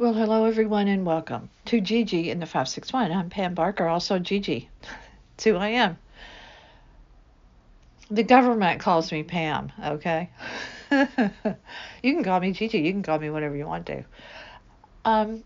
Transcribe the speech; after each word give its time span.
Well, 0.00 0.14
hello 0.14 0.46
everyone 0.46 0.88
and 0.88 1.04
welcome 1.04 1.50
to 1.66 1.78
Gigi 1.78 2.30
in 2.30 2.40
the 2.40 2.46
561. 2.46 3.12
I'm 3.12 3.28
Pam 3.28 3.52
Barker, 3.52 3.86
also 3.86 4.18
Gigi. 4.18 4.70
It's 5.34 5.44
who 5.44 5.56
I 5.56 5.68
am. 5.68 5.98
The 8.10 8.22
government 8.22 8.80
calls 8.80 9.12
me 9.12 9.22
Pam, 9.24 9.70
okay? 9.84 10.30
you 10.90 12.14
can 12.14 12.24
call 12.24 12.40
me 12.40 12.52
Gigi, 12.52 12.78
you 12.78 12.92
can 12.92 13.02
call 13.02 13.18
me 13.18 13.28
whatever 13.28 13.54
you 13.54 13.66
want 13.66 13.84
to. 13.88 14.02
Um, 15.04 15.44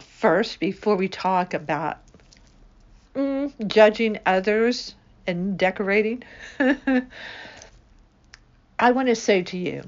first, 0.00 0.58
before 0.58 0.96
we 0.96 1.06
talk 1.06 1.54
about 1.54 1.98
mm, 3.14 3.52
judging 3.68 4.18
others 4.26 4.96
and 5.28 5.56
decorating, 5.56 6.24
I 8.80 8.90
want 8.90 9.06
to 9.06 9.14
say 9.14 9.42
to 9.44 9.56
you, 9.56 9.84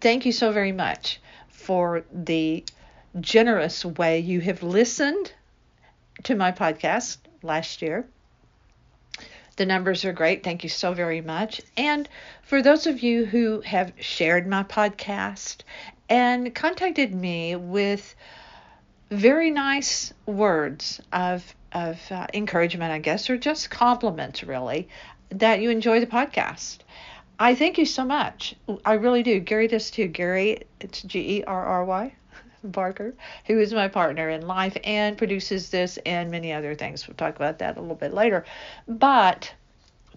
thank 0.00 0.26
you 0.26 0.32
so 0.32 0.50
very 0.50 0.72
much 0.72 1.20
for 1.50 2.02
the 2.12 2.64
generous 3.20 3.84
way 3.84 4.20
you 4.20 4.40
have 4.40 4.62
listened 4.62 5.32
to 6.24 6.34
my 6.34 6.52
podcast 6.52 7.18
last 7.42 7.82
year. 7.82 8.06
The 9.56 9.66
numbers 9.66 10.04
are 10.04 10.12
great. 10.12 10.44
Thank 10.44 10.62
you 10.62 10.68
so 10.68 10.92
very 10.92 11.20
much. 11.20 11.60
And 11.76 12.08
for 12.42 12.62
those 12.62 12.86
of 12.86 13.00
you 13.02 13.24
who 13.24 13.60
have 13.62 13.92
shared 13.98 14.46
my 14.46 14.62
podcast 14.62 15.62
and 16.08 16.54
contacted 16.54 17.14
me 17.14 17.56
with 17.56 18.14
very 19.10 19.50
nice 19.50 20.12
words 20.26 21.00
of 21.12 21.54
of 21.72 22.00
uh, 22.10 22.26
encouragement, 22.32 22.92
I 22.92 22.98
guess, 22.98 23.28
or 23.28 23.36
just 23.36 23.68
compliments, 23.68 24.42
really, 24.42 24.88
that 25.30 25.60
you 25.60 25.70
enjoy 25.70 26.00
the 26.00 26.06
podcast. 26.06 26.78
I 27.38 27.54
thank 27.54 27.78
you 27.78 27.84
so 27.84 28.04
much. 28.04 28.54
I 28.86 28.94
really 28.94 29.22
do. 29.22 29.38
Gerry 29.40 29.68
does 29.68 29.90
too. 29.90 30.08
Gerry, 30.08 30.62
it's 30.80 31.02
G 31.02 31.38
E 31.38 31.44
R 31.44 31.64
R 31.64 31.84
Y 31.84 32.14
Barker, 32.64 33.14
who 33.46 33.58
is 33.60 33.72
my 33.72 33.88
partner 33.88 34.28
in 34.28 34.46
life 34.46 34.76
and 34.84 35.16
produces 35.16 35.70
this 35.70 35.98
and 36.04 36.30
many 36.30 36.52
other 36.52 36.74
things. 36.74 37.06
We'll 37.06 37.16
talk 37.16 37.36
about 37.36 37.58
that 37.58 37.76
a 37.76 37.80
little 37.80 37.96
bit 37.96 38.12
later. 38.12 38.44
But 38.86 39.52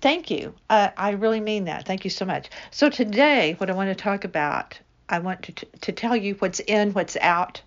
thank 0.02 0.32
you. 0.32 0.54
Uh, 0.70 0.90
I 0.98 1.12
really 1.12 1.40
mean 1.40 1.66
that. 1.66 1.86
Thank 1.86 2.04
you 2.04 2.10
so 2.10 2.26
much. 2.26 2.50
So, 2.72 2.90
today, 2.90 3.56
what 3.58 3.70
I 3.70 3.74
want 3.74 3.90
to 3.90 3.96
talk 3.96 4.24
about, 4.24 4.80
I 5.10 5.20
want 5.20 5.44
to, 5.44 5.52
t- 5.52 5.68
to 5.82 5.92
tell 5.92 6.16
you 6.16 6.36
what's 6.36 6.60
in, 6.60 6.94
what's 6.94 7.18
out, 7.18 7.62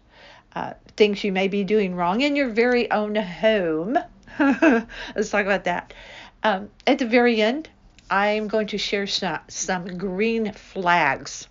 uh, 0.54 0.74
things 0.96 1.24
you 1.24 1.32
may 1.32 1.48
be 1.48 1.64
doing 1.64 1.94
wrong 1.94 2.20
in 2.20 2.36
your 2.36 2.48
very 2.48 2.90
own 2.90 3.14
home. 3.14 3.98
Let's 4.38 5.30
talk 5.30 5.44
about 5.44 5.64
that. 5.64 5.94
Um, 6.42 6.70
at 6.86 6.98
the 6.98 7.06
very 7.06 7.40
end, 7.40 7.68
I'm 8.10 8.48
going 8.48 8.66
to 8.68 8.78
share 8.78 9.06
some, 9.06 9.40
some 9.48 9.98
green 9.98 10.52
flags 10.52 11.48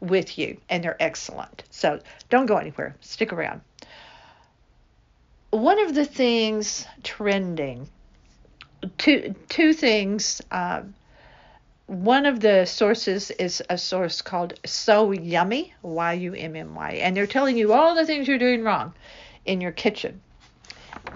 with 0.00 0.38
you, 0.38 0.58
and 0.68 0.82
they're 0.82 1.00
excellent. 1.00 1.64
So 1.70 2.00
don't 2.28 2.46
go 2.46 2.56
anywhere, 2.56 2.96
stick 3.00 3.32
around. 3.32 3.60
One 5.50 5.78
of 5.78 5.94
the 5.94 6.04
things 6.04 6.86
trending, 7.02 7.88
two, 8.98 9.34
two 9.48 9.72
things. 9.72 10.42
Um, 10.50 10.94
one 11.86 12.26
of 12.26 12.40
the 12.40 12.64
sources 12.64 13.30
is 13.30 13.62
a 13.70 13.78
source 13.78 14.20
called 14.20 14.58
So 14.66 15.12
Yummy, 15.12 15.72
Y 15.82 16.12
U 16.14 16.34
M 16.34 16.56
M 16.56 16.74
Y, 16.74 16.90
and 16.94 17.16
they're 17.16 17.28
telling 17.28 17.56
you 17.56 17.72
all 17.72 17.94
the 17.94 18.04
things 18.04 18.26
you're 18.26 18.38
doing 18.38 18.64
wrong 18.64 18.92
in 19.44 19.60
your 19.60 19.72
kitchen. 19.72 20.20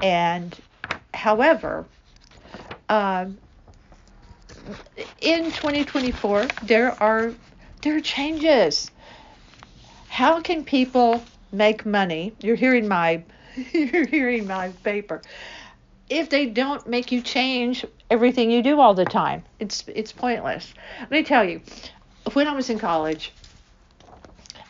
And 0.00 0.56
however, 1.12 1.86
um, 2.89 3.39
in 5.20 5.45
2024, 5.47 6.47
there 6.62 7.00
are 7.02 7.33
there 7.83 7.97
are 7.97 8.00
changes. 8.00 8.91
How 10.09 10.41
can 10.41 10.64
people 10.64 11.23
make 11.53 11.86
money? 11.86 12.34
You're 12.41 12.56
hearing 12.56 12.89
my 12.89 13.23
you're 13.73 14.06
hearing 14.06 14.47
my 14.47 14.69
paper. 14.83 15.23
If 16.08 16.28
they 16.31 16.47
don't 16.47 16.86
make 16.86 17.12
you 17.12 17.20
change 17.20 17.84
everything 18.11 18.51
you 18.51 18.62
do 18.62 18.81
all 18.81 18.95
the 18.95 19.05
time, 19.05 19.45
it's 19.58 19.85
it's 19.86 20.13
pointless. 20.13 20.74
Let 21.01 21.11
me 21.11 21.23
tell 21.23 21.45
you, 21.45 21.63
when 22.33 22.48
I 22.48 22.55
was 22.55 22.69
in 22.70 22.79
college, 22.79 23.33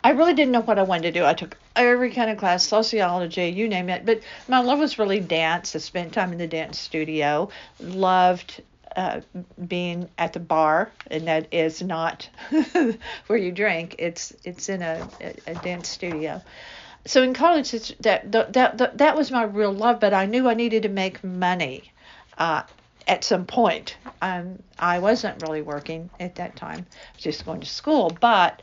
I 0.05 0.11
really 0.11 0.35
didn't 0.35 0.53
know 0.53 0.63
what 0.63 0.79
I 0.79 0.83
wanted 0.83 1.13
to 1.13 1.21
do. 1.21 1.27
I 1.27 1.35
took 1.35 1.57
every 1.77 2.11
kind 2.11 2.31
of 2.31 2.39
class, 2.39 2.67
sociology, 2.67 3.49
you 3.49 3.69
name 3.69 3.89
it. 3.89 4.07
But 4.07 4.21
my 4.49 4.61
love 4.61 4.79
was 4.79 4.99
really 4.99 5.21
dance. 5.21 5.75
I 5.75 5.79
spent 5.79 6.13
time 6.13 6.33
in 6.33 6.39
the 6.39 6.47
dance 6.47 6.79
studio. 6.79 7.51
Loved 7.81 8.63
uh, 8.97 9.21
being 9.67 10.09
at 10.19 10.33
the 10.33 10.41
bar, 10.41 10.91
and 11.11 11.29
that 11.29 11.49
is 11.53 11.83
not 11.83 12.29
where 13.27 13.39
you 13.39 13.53
drink. 13.53 13.97
It's 13.99 14.35
it's 14.45 14.69
in 14.69 14.83
a, 14.83 15.07
a, 15.21 15.35
a 15.49 15.55
dance 15.55 15.89
studio. 15.89 16.43
So 17.07 17.23
in 17.23 17.33
college, 17.33 17.71
that, 17.99 18.31
that 18.33 18.53
that 18.53 18.99
that 18.99 19.17
was 19.17 19.31
my 19.31 19.45
real 19.45 19.73
love. 19.73 20.01
But 20.01 20.15
I 20.15 20.27
knew 20.27 20.49
I 20.49 20.55
needed 20.55 20.83
to 20.85 20.89
make 20.89 21.23
money. 21.25 21.93
Uh, 22.37 22.63
at 23.07 23.25
some 23.25 23.45
point, 23.45 23.97
um, 24.23 24.63
I 24.79 25.01
wasn't 25.01 25.43
really 25.43 25.63
working 25.63 26.11
at 26.21 26.37
that 26.37 26.55
time. 26.55 26.87
I 26.89 27.15
was 27.17 27.25
just 27.25 27.45
going 27.45 27.61
to 27.61 27.67
school, 27.67 28.11
but 28.21 28.63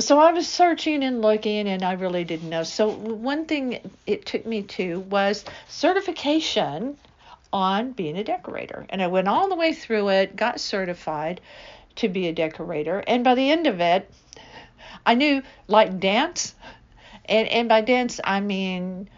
so 0.00 0.18
I 0.18 0.32
was 0.32 0.46
searching 0.46 1.02
and 1.02 1.22
looking, 1.22 1.66
and 1.68 1.82
I 1.82 1.92
really 1.92 2.24
didn't 2.24 2.50
know. 2.50 2.62
So 2.62 2.88
one 2.88 3.46
thing 3.46 3.90
it 4.06 4.26
took 4.26 4.46
me 4.46 4.62
to 4.62 5.00
was 5.00 5.44
certification 5.68 6.96
on 7.52 7.92
being 7.92 8.16
a 8.16 8.24
decorator. 8.24 8.86
And 8.90 9.02
I 9.02 9.06
went 9.06 9.28
all 9.28 9.48
the 9.48 9.56
way 9.56 9.72
through 9.72 10.08
it, 10.10 10.36
got 10.36 10.60
certified 10.60 11.40
to 11.96 12.08
be 12.08 12.28
a 12.28 12.32
decorator. 12.32 13.02
And 13.06 13.24
by 13.24 13.34
the 13.34 13.50
end 13.50 13.66
of 13.66 13.80
it, 13.80 14.10
I 15.04 15.14
knew 15.14 15.42
like 15.66 15.98
dance, 16.00 16.54
and, 17.24 17.48
and 17.48 17.68
by 17.68 17.80
dance, 17.80 18.20
I 18.22 18.40
mean 18.40 19.08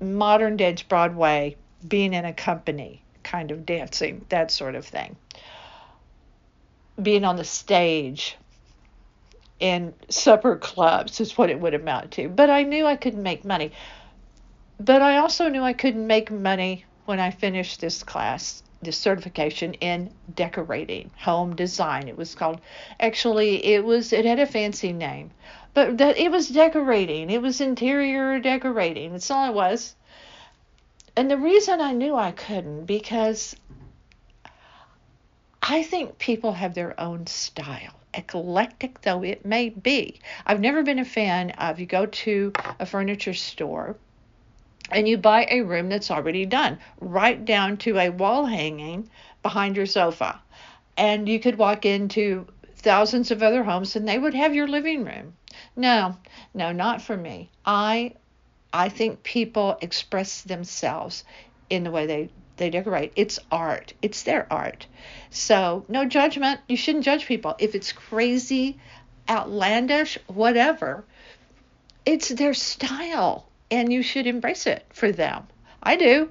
modern 0.00 0.56
dance, 0.56 0.82
Broadway, 0.82 1.56
being 1.86 2.14
in 2.14 2.24
a 2.24 2.32
company, 2.32 3.02
kind 3.22 3.50
of 3.50 3.66
dancing, 3.66 4.24
that 4.28 4.50
sort 4.50 4.74
of 4.74 4.86
thing. 4.86 5.16
Being 7.00 7.24
on 7.24 7.36
the 7.36 7.44
stage 7.44 8.36
in 9.58 9.94
supper 10.08 10.56
clubs 10.56 11.20
is 11.20 11.36
what 11.36 11.50
it 11.50 11.60
would 11.60 11.74
amount 11.74 12.12
to. 12.12 12.28
But 12.28 12.50
I 12.50 12.62
knew 12.62 12.86
I 12.86 12.96
couldn't 12.96 13.22
make 13.22 13.44
money. 13.44 13.72
But 14.78 15.02
I 15.02 15.18
also 15.18 15.48
knew 15.48 15.62
I 15.62 15.74
couldn't 15.74 16.06
make 16.06 16.30
money 16.30 16.86
when 17.04 17.20
I 17.20 17.30
finished 17.30 17.80
this 17.80 18.02
class, 18.02 18.62
this 18.82 18.96
certification 18.96 19.74
in 19.74 20.10
decorating, 20.34 21.10
home 21.18 21.56
design. 21.56 22.08
It 22.08 22.16
was 22.16 22.34
called, 22.34 22.60
actually, 22.98 23.64
it 23.64 23.84
was, 23.84 24.12
it 24.12 24.24
had 24.24 24.38
a 24.38 24.46
fancy 24.46 24.92
name, 24.92 25.30
but 25.74 25.98
that 25.98 26.18
it 26.18 26.30
was 26.30 26.48
decorating. 26.48 27.30
It 27.30 27.42
was 27.42 27.60
interior 27.60 28.38
decorating. 28.38 29.12
That's 29.12 29.30
all 29.30 29.48
it 29.48 29.54
was. 29.54 29.94
And 31.16 31.30
the 31.30 31.36
reason 31.36 31.80
I 31.80 31.92
knew 31.92 32.14
I 32.14 32.32
couldn't, 32.32 32.86
because 32.86 33.56
I 35.62 35.82
think 35.82 36.18
people 36.18 36.52
have 36.52 36.74
their 36.74 36.98
own 36.98 37.26
style 37.26 37.94
eclectic 38.14 39.02
though 39.02 39.22
it 39.22 39.44
may 39.44 39.68
be. 39.68 40.20
I've 40.46 40.60
never 40.60 40.82
been 40.82 40.98
a 40.98 41.04
fan 41.04 41.50
of 41.52 41.78
you 41.78 41.86
go 41.86 42.06
to 42.06 42.52
a 42.78 42.86
furniture 42.86 43.34
store 43.34 43.96
and 44.90 45.08
you 45.08 45.18
buy 45.18 45.46
a 45.50 45.62
room 45.62 45.88
that's 45.88 46.10
already 46.10 46.46
done, 46.46 46.78
right 47.00 47.44
down 47.44 47.76
to 47.78 47.98
a 47.98 48.10
wall 48.10 48.46
hanging 48.46 49.08
behind 49.42 49.76
your 49.76 49.86
sofa. 49.86 50.40
And 50.96 51.28
you 51.28 51.40
could 51.40 51.58
walk 51.58 51.84
into 51.84 52.46
thousands 52.76 53.30
of 53.30 53.42
other 53.42 53.64
homes 53.64 53.96
and 53.96 54.08
they 54.08 54.18
would 54.18 54.34
have 54.34 54.54
your 54.54 54.68
living 54.68 55.04
room. 55.04 55.34
No, 55.76 56.16
no, 56.54 56.72
not 56.72 57.02
for 57.02 57.16
me. 57.16 57.50
I 57.64 58.14
I 58.72 58.88
think 58.88 59.22
people 59.22 59.78
express 59.80 60.42
themselves 60.42 61.24
in 61.68 61.84
the 61.84 61.90
way 61.90 62.06
they 62.06 62.30
they 62.56 62.70
decorate. 62.70 63.12
It's 63.16 63.38
art. 63.50 63.94
It's 64.02 64.22
their 64.22 64.46
art. 64.52 64.86
So, 65.30 65.86
no 65.88 66.04
judgment. 66.04 66.60
You 66.68 66.76
shouldn't 66.76 67.06
judge 67.06 67.24
people. 67.24 67.54
If 67.58 67.74
it's 67.74 67.92
crazy, 67.92 68.78
outlandish, 69.28 70.18
whatever, 70.26 71.04
it's 72.04 72.28
their 72.28 72.52
style 72.52 73.49
and 73.70 73.92
you 73.92 74.02
should 74.02 74.26
embrace 74.26 74.66
it 74.66 74.84
for 74.90 75.12
them. 75.12 75.46
I 75.82 75.96
do. 75.96 76.28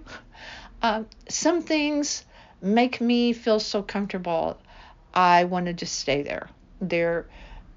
Um, 0.81 1.07
some 1.27 1.61
things 1.61 2.25
make 2.61 3.01
me 3.01 3.33
feel 3.33 3.59
so 3.59 3.81
comfortable. 3.81 4.59
I 5.13 5.45
want 5.45 5.65
to 5.65 5.73
just 5.73 5.99
stay 5.99 6.21
there. 6.21 6.49
They're 6.81 7.27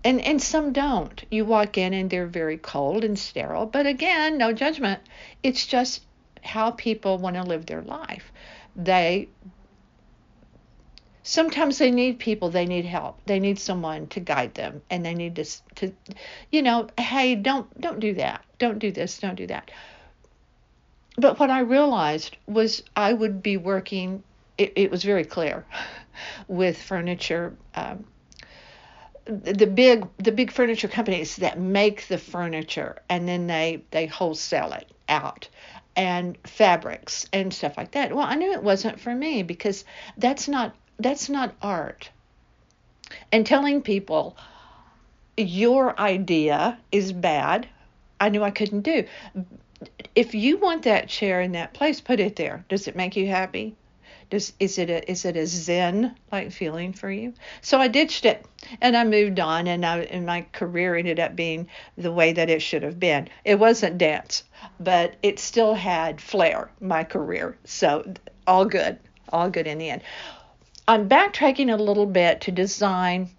and 0.04 0.20
and 0.20 0.42
some 0.42 0.72
don't. 0.72 1.24
You 1.30 1.44
walk 1.44 1.78
in 1.78 1.94
and 1.94 2.10
they're 2.10 2.26
very 2.26 2.58
cold 2.58 3.04
and 3.04 3.18
sterile. 3.18 3.66
But 3.66 3.86
again, 3.86 4.38
no 4.38 4.52
judgment. 4.52 5.00
It's 5.42 5.66
just 5.66 6.02
how 6.42 6.72
people 6.72 7.18
want 7.18 7.36
to 7.36 7.42
live 7.42 7.66
their 7.66 7.82
life. 7.82 8.32
They 8.74 9.28
sometimes 11.22 11.78
they 11.78 11.90
need 11.90 12.18
people 12.18 12.50
they 12.50 12.66
need 12.66 12.84
help. 12.84 13.18
They 13.26 13.40
need 13.40 13.58
someone 13.58 14.06
to 14.08 14.20
guide 14.20 14.54
them 14.54 14.82
and 14.90 15.04
they 15.04 15.14
need 15.14 15.36
to 15.36 15.44
to 15.76 15.92
you 16.50 16.62
know 16.62 16.88
hey 16.98 17.34
don't 17.34 17.80
don't 17.80 18.00
do 18.00 18.14
that. 18.14 18.44
Don't 18.58 18.78
do 18.78 18.90
this 18.90 19.18
don't 19.18 19.36
do 19.36 19.46
that. 19.46 19.70
But 21.16 21.38
what 21.38 21.50
i 21.50 21.60
realized 21.60 22.36
was 22.46 22.82
i 22.96 23.12
would 23.12 23.42
be 23.42 23.56
working 23.56 24.22
it, 24.56 24.72
it 24.76 24.90
was 24.90 25.02
very 25.02 25.24
clear 25.24 25.64
with 26.48 26.80
furniture 26.80 27.54
um, 27.74 28.04
the 29.26 29.66
big 29.66 30.06
the 30.18 30.32
big 30.32 30.50
furniture 30.50 30.88
companies 30.88 31.36
that 31.36 31.58
make 31.58 32.08
the 32.08 32.18
furniture 32.18 32.96
and 33.08 33.28
then 33.28 33.46
they 33.46 33.82
they 33.90 34.06
wholesale 34.06 34.72
it 34.72 34.90
out 35.08 35.48
and 35.94 36.38
fabrics 36.44 37.26
and 37.32 37.52
stuff 37.52 37.76
like 37.76 37.92
that. 37.92 38.14
Well, 38.14 38.26
I 38.26 38.34
knew 38.34 38.52
it 38.52 38.62
wasn't 38.62 38.98
for 38.98 39.14
me 39.14 39.42
because 39.42 39.84
that's 40.16 40.48
not 40.48 40.74
that's 40.98 41.28
not 41.28 41.54
art. 41.62 42.10
And 43.30 43.46
telling 43.46 43.82
people 43.82 44.36
your 45.36 45.98
idea 45.98 46.78
is 46.90 47.12
bad, 47.12 47.68
I 48.20 48.28
knew 48.28 48.42
I 48.42 48.50
couldn't 48.50 48.82
do. 48.82 49.04
If 50.14 50.34
you 50.34 50.58
want 50.58 50.84
that 50.84 51.08
chair 51.08 51.40
in 51.40 51.52
that 51.52 51.74
place, 51.74 52.00
put 52.00 52.20
it 52.20 52.36
there. 52.36 52.64
Does 52.68 52.86
it 52.86 52.96
make 52.96 53.16
you 53.16 53.26
happy? 53.26 53.74
Does 54.30 54.54
is 54.58 54.78
it 54.78 54.88
a 54.88 55.10
is 55.10 55.26
it 55.26 55.36
a 55.36 55.46
zen 55.46 56.16
like 56.30 56.52
feeling 56.52 56.94
for 56.94 57.10
you? 57.10 57.34
So 57.60 57.78
I 57.78 57.88
ditched 57.88 58.24
it 58.24 58.46
and 58.80 58.96
I 58.96 59.04
moved 59.04 59.38
on 59.40 59.66
and 59.66 59.84
I 59.84 59.98
and 60.04 60.24
my 60.24 60.46
career 60.52 60.94
ended 60.96 61.20
up 61.20 61.36
being 61.36 61.68
the 61.98 62.12
way 62.12 62.32
that 62.32 62.48
it 62.48 62.62
should 62.62 62.82
have 62.82 62.98
been. 62.98 63.28
It 63.44 63.58
wasn't 63.58 63.98
dance, 63.98 64.44
but 64.80 65.16
it 65.22 65.38
still 65.38 65.74
had 65.74 66.18
flair, 66.18 66.70
my 66.80 67.04
career. 67.04 67.58
So 67.64 68.14
all 68.46 68.64
good. 68.64 68.98
All 69.28 69.50
good 69.50 69.66
in 69.66 69.76
the 69.76 69.90
end. 69.90 70.02
I'm 70.86 71.08
backtracking 71.08 71.72
a 71.72 71.80
little 71.80 72.06
bit 72.06 72.42
to 72.42 72.50
design 72.50 73.30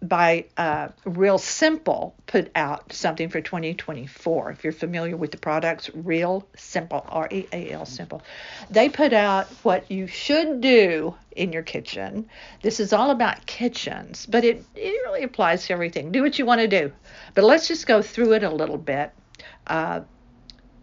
by 0.00 0.46
uh, 0.56 0.88
Real 1.04 1.38
Simple 1.38 2.14
put 2.26 2.50
out 2.54 2.92
something 2.92 3.28
for 3.28 3.40
2024. 3.40 4.50
If 4.50 4.64
you're 4.64 4.72
familiar 4.72 5.16
with 5.16 5.30
the 5.30 5.38
products, 5.38 5.90
Real 5.94 6.46
Simple, 6.56 7.04
R 7.08 7.28
E 7.30 7.46
A 7.52 7.70
L 7.70 7.84
Simple, 7.84 8.22
they 8.70 8.88
put 8.88 9.12
out 9.12 9.46
what 9.62 9.90
you 9.90 10.06
should 10.06 10.60
do 10.60 11.14
in 11.36 11.52
your 11.52 11.62
kitchen. 11.62 12.28
This 12.62 12.80
is 12.80 12.92
all 12.92 13.10
about 13.10 13.44
kitchens, 13.46 14.26
but 14.26 14.44
it, 14.44 14.64
it 14.74 15.02
really 15.04 15.22
applies 15.22 15.66
to 15.66 15.72
everything. 15.72 16.12
Do 16.12 16.22
what 16.22 16.38
you 16.38 16.46
want 16.46 16.60
to 16.60 16.68
do. 16.68 16.92
But 17.34 17.44
let's 17.44 17.68
just 17.68 17.86
go 17.86 18.00
through 18.02 18.34
it 18.34 18.42
a 18.42 18.50
little 18.50 18.78
bit. 18.78 19.12
Uh, 19.66 20.00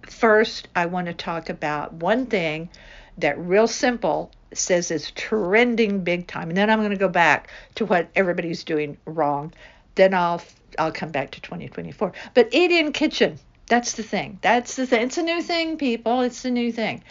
first, 0.08 0.68
I 0.76 0.88
want 0.88 1.08
to 1.08 1.14
talk 1.14 1.50
about 1.50 1.94
one 1.94 2.28
thing 2.28 2.70
that 3.18 3.38
Real 3.40 3.68
Simple 3.68 4.32
says 4.54 4.92
is 4.92 5.12
trending 5.12 6.04
big 6.04 6.28
time. 6.28 6.50
And 6.50 6.58
then 6.58 6.70
I'm 6.70 6.80
going 6.80 6.92
to 6.92 6.98
go 6.98 7.10
back 7.10 7.50
to 7.76 7.86
what 7.86 8.10
everybody's 8.16 8.64
doing 8.64 8.98
wrong. 9.06 9.54
Then 9.96 10.14
I'll 10.14 10.42
I'll 10.80 10.92
come 10.92 11.12
back 11.12 11.32
to 11.32 11.42
2024. 11.42 12.14
But 12.34 12.50
eat 12.52 12.72
in 12.72 12.94
kitchen. 12.94 13.40
That's 13.68 13.94
the 13.94 14.04
thing. 14.04 14.40
That's 14.42 14.76
the 14.76 14.86
thing. 14.86 15.04
It's 15.04 15.18
a 15.18 15.24
new 15.24 15.42
thing, 15.42 15.78
people. 15.78 16.22
It's 16.22 16.46
a 16.46 16.52
new 16.52 16.72
thing. 16.72 17.04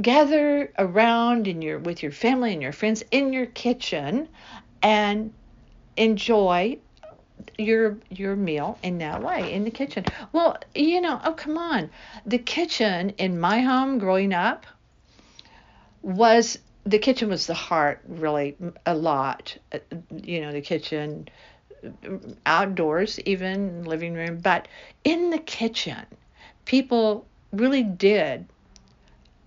Gather 0.00 0.72
around 0.78 1.46
in 1.46 1.62
your 1.62 1.78
with 1.78 2.02
your 2.02 2.12
family 2.12 2.52
and 2.52 2.62
your 2.62 2.72
friends 2.72 3.04
in 3.10 3.32
your 3.32 3.46
kitchen 3.46 4.28
and 4.82 5.32
enjoy 5.96 6.78
your 7.58 7.98
your 8.10 8.34
meal 8.34 8.78
in 8.82 8.98
that 8.98 9.22
way 9.22 9.52
in 9.52 9.64
the 9.64 9.70
kitchen. 9.70 10.04
Well, 10.32 10.56
you 10.74 11.00
know, 11.00 11.20
oh 11.24 11.32
come 11.32 11.58
on. 11.58 11.90
The 12.26 12.38
kitchen 12.38 13.10
in 13.10 13.38
my 13.38 13.60
home 13.60 13.98
growing 13.98 14.32
up 14.32 14.66
was 16.02 16.58
the 16.84 16.98
kitchen 16.98 17.28
was 17.28 17.46
the 17.46 17.54
heart 17.54 18.00
really 18.06 18.56
a 18.86 18.94
lot. 18.94 19.56
Uh, 19.72 19.78
you 20.22 20.40
know 20.40 20.52
the 20.52 20.60
kitchen 20.60 21.28
outdoors 22.46 23.18
even 23.20 23.84
living 23.84 24.14
room. 24.14 24.38
But 24.38 24.68
in 25.04 25.30
the 25.30 25.38
kitchen 25.38 26.04
people 26.64 27.26
really 27.52 27.82
did 27.82 28.46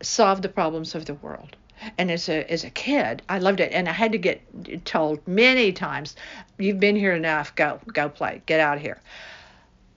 solve 0.02 0.42
the 0.42 0.50
problems 0.50 0.96
of 0.96 1.06
the 1.06 1.14
world. 1.16 1.56
And 1.98 2.10
as 2.10 2.30
a 2.30 2.50
as 2.52 2.64
a 2.64 2.70
kid 2.70 3.22
i 3.28 3.38
loved 3.38 3.60
it. 3.60 3.72
And 3.74 3.90
i 3.90 3.92
had 3.92 4.14
to 4.14 4.18
get 4.18 4.86
told 4.86 5.26
many 5.28 5.72
times 5.72 6.16
you've 6.58 6.80
been 6.80 6.96
here 6.96 7.14
enough. 7.14 7.56
Go 7.56 7.80
go 7.88 8.10
play. 8.10 8.42
Get 8.46 8.60
out 8.60 8.78
of 8.78 8.84
here. 8.84 9.02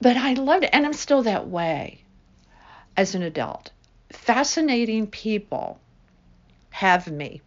But 0.00 0.16
i 0.16 0.32
loved 0.34 0.64
it. 0.64 0.70
And 0.72 0.84
i'm 0.84 0.92
still 0.92 1.22
that 1.22 1.48
way 1.48 2.02
as 2.96 3.14
an 3.14 3.22
adult. 3.22 3.70
Fascinating 4.10 5.06
people 5.06 5.78
have 6.78 7.10
me 7.10 7.42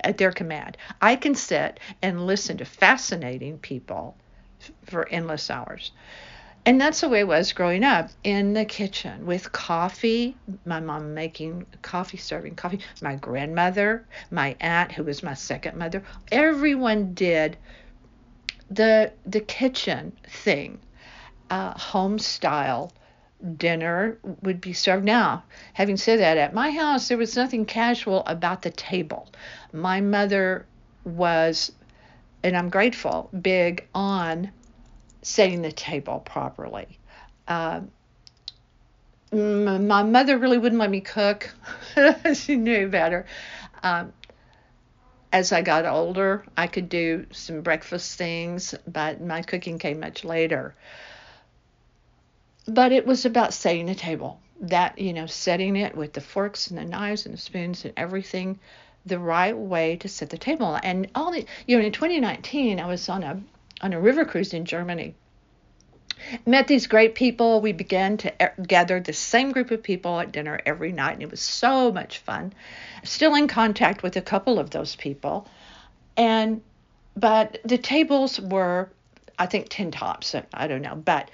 at 0.00 0.16
their 0.16 0.32
command. 0.32 0.78
I 1.02 1.14
can 1.16 1.34
sit 1.34 1.78
and 2.00 2.26
listen 2.26 2.56
to 2.56 2.64
fascinating 2.64 3.58
people 3.58 4.16
for 4.84 5.06
endless 5.10 5.50
hours. 5.50 5.92
And 6.64 6.80
that's 6.80 7.02
the 7.02 7.10
way 7.10 7.20
it 7.20 7.26
was 7.26 7.52
growing 7.52 7.84
up 7.84 8.08
in 8.24 8.54
the 8.54 8.64
kitchen 8.64 9.26
with 9.26 9.52
coffee, 9.52 10.38
my 10.64 10.80
mom 10.80 11.12
making 11.12 11.66
coffee, 11.82 12.16
serving 12.16 12.54
coffee, 12.54 12.80
my 13.02 13.16
grandmother, 13.16 14.06
my 14.30 14.56
aunt, 14.58 14.92
who 14.92 15.04
was 15.04 15.22
my 15.22 15.34
second 15.34 15.76
mother. 15.76 16.02
Everyone 16.30 17.12
did 17.12 17.58
the 18.70 19.12
the 19.26 19.40
kitchen 19.40 20.16
thing, 20.26 20.78
uh, 21.50 21.78
home 21.78 22.18
style 22.18 22.90
dinner 23.56 24.18
would 24.42 24.60
be 24.60 24.72
served. 24.72 25.04
Now, 25.04 25.44
having 25.74 25.96
said 25.96 26.20
that, 26.20 26.36
at 26.36 26.54
my 26.54 26.70
house, 26.70 27.08
there 27.08 27.18
was 27.18 27.36
nothing 27.36 27.66
casual 27.66 28.22
about 28.26 28.62
the 28.62 28.70
table. 28.70 29.28
My 29.72 30.00
mother 30.00 30.66
was, 31.04 31.72
and 32.42 32.56
I'm 32.56 32.68
grateful, 32.68 33.30
big 33.40 33.86
on 33.94 34.52
setting 35.22 35.62
the 35.62 35.72
table 35.72 36.20
properly. 36.20 36.98
Uh, 37.48 37.80
my 39.32 40.02
mother 40.02 40.38
really 40.38 40.58
wouldn't 40.58 40.80
let 40.80 40.90
me 40.90 41.00
cook. 41.00 41.50
she 42.34 42.56
knew 42.56 42.88
better. 42.88 43.26
Um, 43.82 44.12
as 45.32 45.50
I 45.52 45.62
got 45.62 45.86
older, 45.86 46.44
I 46.56 46.66
could 46.66 46.90
do 46.90 47.26
some 47.32 47.62
breakfast 47.62 48.18
things, 48.18 48.74
but 48.86 49.22
my 49.22 49.40
cooking 49.42 49.78
came 49.78 50.00
much 50.00 50.24
later 50.24 50.74
but 52.66 52.92
it 52.92 53.06
was 53.06 53.24
about 53.24 53.54
setting 53.54 53.86
the 53.86 53.94
table. 53.94 54.40
That, 54.60 54.98
you 54.98 55.12
know, 55.12 55.26
setting 55.26 55.74
it 55.74 55.96
with 55.96 56.12
the 56.12 56.20
forks 56.20 56.68
and 56.68 56.78
the 56.78 56.84
knives 56.84 57.26
and 57.26 57.34
the 57.34 57.38
spoons 57.38 57.84
and 57.84 57.92
everything 57.96 58.60
the 59.04 59.18
right 59.18 59.56
way 59.56 59.96
to 59.96 60.08
set 60.08 60.30
the 60.30 60.38
table. 60.38 60.78
And 60.82 61.08
all 61.14 61.32
the, 61.32 61.44
you 61.66 61.78
know, 61.78 61.84
in 61.84 61.92
2019, 61.92 62.78
I 62.78 62.86
was 62.86 63.08
on 63.08 63.22
a 63.22 63.40
on 63.80 63.92
a 63.92 64.00
river 64.00 64.24
cruise 64.24 64.54
in 64.54 64.64
Germany. 64.64 65.14
Met 66.46 66.68
these 66.68 66.86
great 66.86 67.16
people. 67.16 67.60
We 67.60 67.72
began 67.72 68.16
to 68.18 68.32
gather 68.64 69.00
the 69.00 69.12
same 69.12 69.50
group 69.50 69.72
of 69.72 69.82
people 69.82 70.20
at 70.20 70.30
dinner 70.30 70.60
every 70.64 70.92
night, 70.92 71.14
and 71.14 71.22
it 71.22 71.30
was 71.30 71.40
so 71.40 71.90
much 71.90 72.18
fun. 72.18 72.52
Still 73.02 73.34
in 73.34 73.48
contact 73.48 74.04
with 74.04 74.16
a 74.16 74.22
couple 74.22 74.60
of 74.60 74.70
those 74.70 74.94
people, 74.94 75.48
and 76.16 76.62
but 77.16 77.58
the 77.64 77.76
tables 77.76 78.38
were, 78.38 78.88
I 79.36 79.46
think, 79.46 79.66
ten 79.68 79.90
tops. 79.90 80.36
I 80.54 80.68
don't 80.68 80.82
know, 80.82 80.94
but 80.94 81.28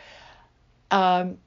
um, 0.91 1.39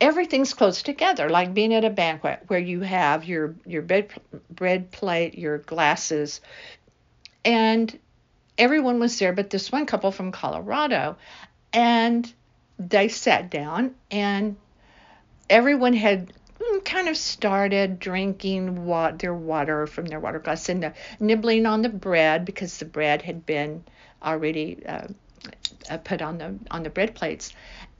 everything's 0.00 0.54
close 0.54 0.82
together, 0.82 1.28
like 1.28 1.54
being 1.54 1.72
at 1.74 1.84
a 1.84 1.90
banquet 1.90 2.42
where 2.48 2.58
you 2.58 2.80
have 2.80 3.24
your 3.24 3.54
your 3.66 3.82
bed, 3.82 4.12
bread 4.50 4.90
plate, 4.90 5.38
your 5.38 5.58
glasses, 5.58 6.40
and 7.44 7.98
everyone 8.58 9.00
was 9.00 9.18
there, 9.18 9.32
but 9.32 9.50
this 9.50 9.72
one 9.72 9.86
couple 9.86 10.12
from 10.12 10.32
Colorado, 10.32 11.16
and 11.72 12.32
they 12.78 13.08
sat 13.08 13.50
down, 13.50 13.94
and 14.10 14.56
everyone 15.48 15.92
had 15.94 16.32
kind 16.84 17.08
of 17.08 17.16
started 17.16 17.98
drinking 17.98 18.86
their 19.18 19.34
water 19.34 19.86
from 19.86 20.06
their 20.06 20.20
water 20.20 20.38
glass 20.38 20.68
and 20.68 20.92
nibbling 21.20 21.66
on 21.66 21.82
the 21.82 21.88
bread 21.88 22.44
because 22.44 22.78
the 22.78 22.84
bread 22.84 23.22
had 23.22 23.44
been 23.44 23.84
already 24.22 24.84
uh, 24.86 24.92
uh 24.92 25.08
put 26.04 26.22
on 26.22 26.38
the 26.38 26.58
on 26.70 26.82
the 26.82 26.90
bread 26.90 27.14
plates. 27.14 27.52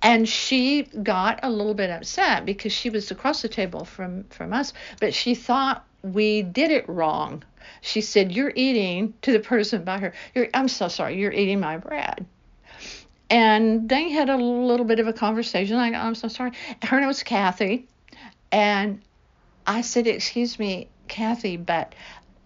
And 0.02 0.28
she 0.28 0.82
got 0.82 1.40
a 1.42 1.50
little 1.50 1.74
bit 1.74 1.90
upset 1.90 2.44
because 2.44 2.72
she 2.72 2.90
was 2.90 3.10
across 3.10 3.42
the 3.42 3.48
table 3.48 3.84
from 3.84 4.24
from 4.24 4.52
us 4.52 4.72
but 5.00 5.14
she 5.14 5.34
thought 5.34 5.84
we 6.02 6.42
did 6.42 6.70
it 6.70 6.88
wrong. 6.88 7.42
She 7.80 8.00
said 8.00 8.32
you're 8.32 8.52
eating 8.54 9.14
to 9.22 9.32
the 9.32 9.40
person 9.40 9.84
by 9.84 9.98
her 9.98 10.12
you're, 10.34 10.48
i'm 10.54 10.68
so 10.68 10.88
sorry 10.88 11.18
you're 11.18 11.32
eating 11.32 11.60
my 11.60 11.78
bread. 11.78 12.26
And 13.30 13.88
they 13.88 14.10
had 14.10 14.28
a 14.28 14.36
little 14.36 14.84
bit 14.84 15.00
of 15.00 15.08
a 15.08 15.12
conversation 15.12 15.76
like 15.76 15.94
i'm 15.94 16.14
so 16.14 16.28
sorry. 16.28 16.52
Her 16.82 16.98
name 16.98 17.08
was 17.08 17.22
kathy 17.22 17.88
and 18.52 19.00
i 19.66 19.80
said 19.80 20.06
excuse 20.06 20.58
me 20.58 20.88
kathy 21.08 21.56
but 21.56 21.94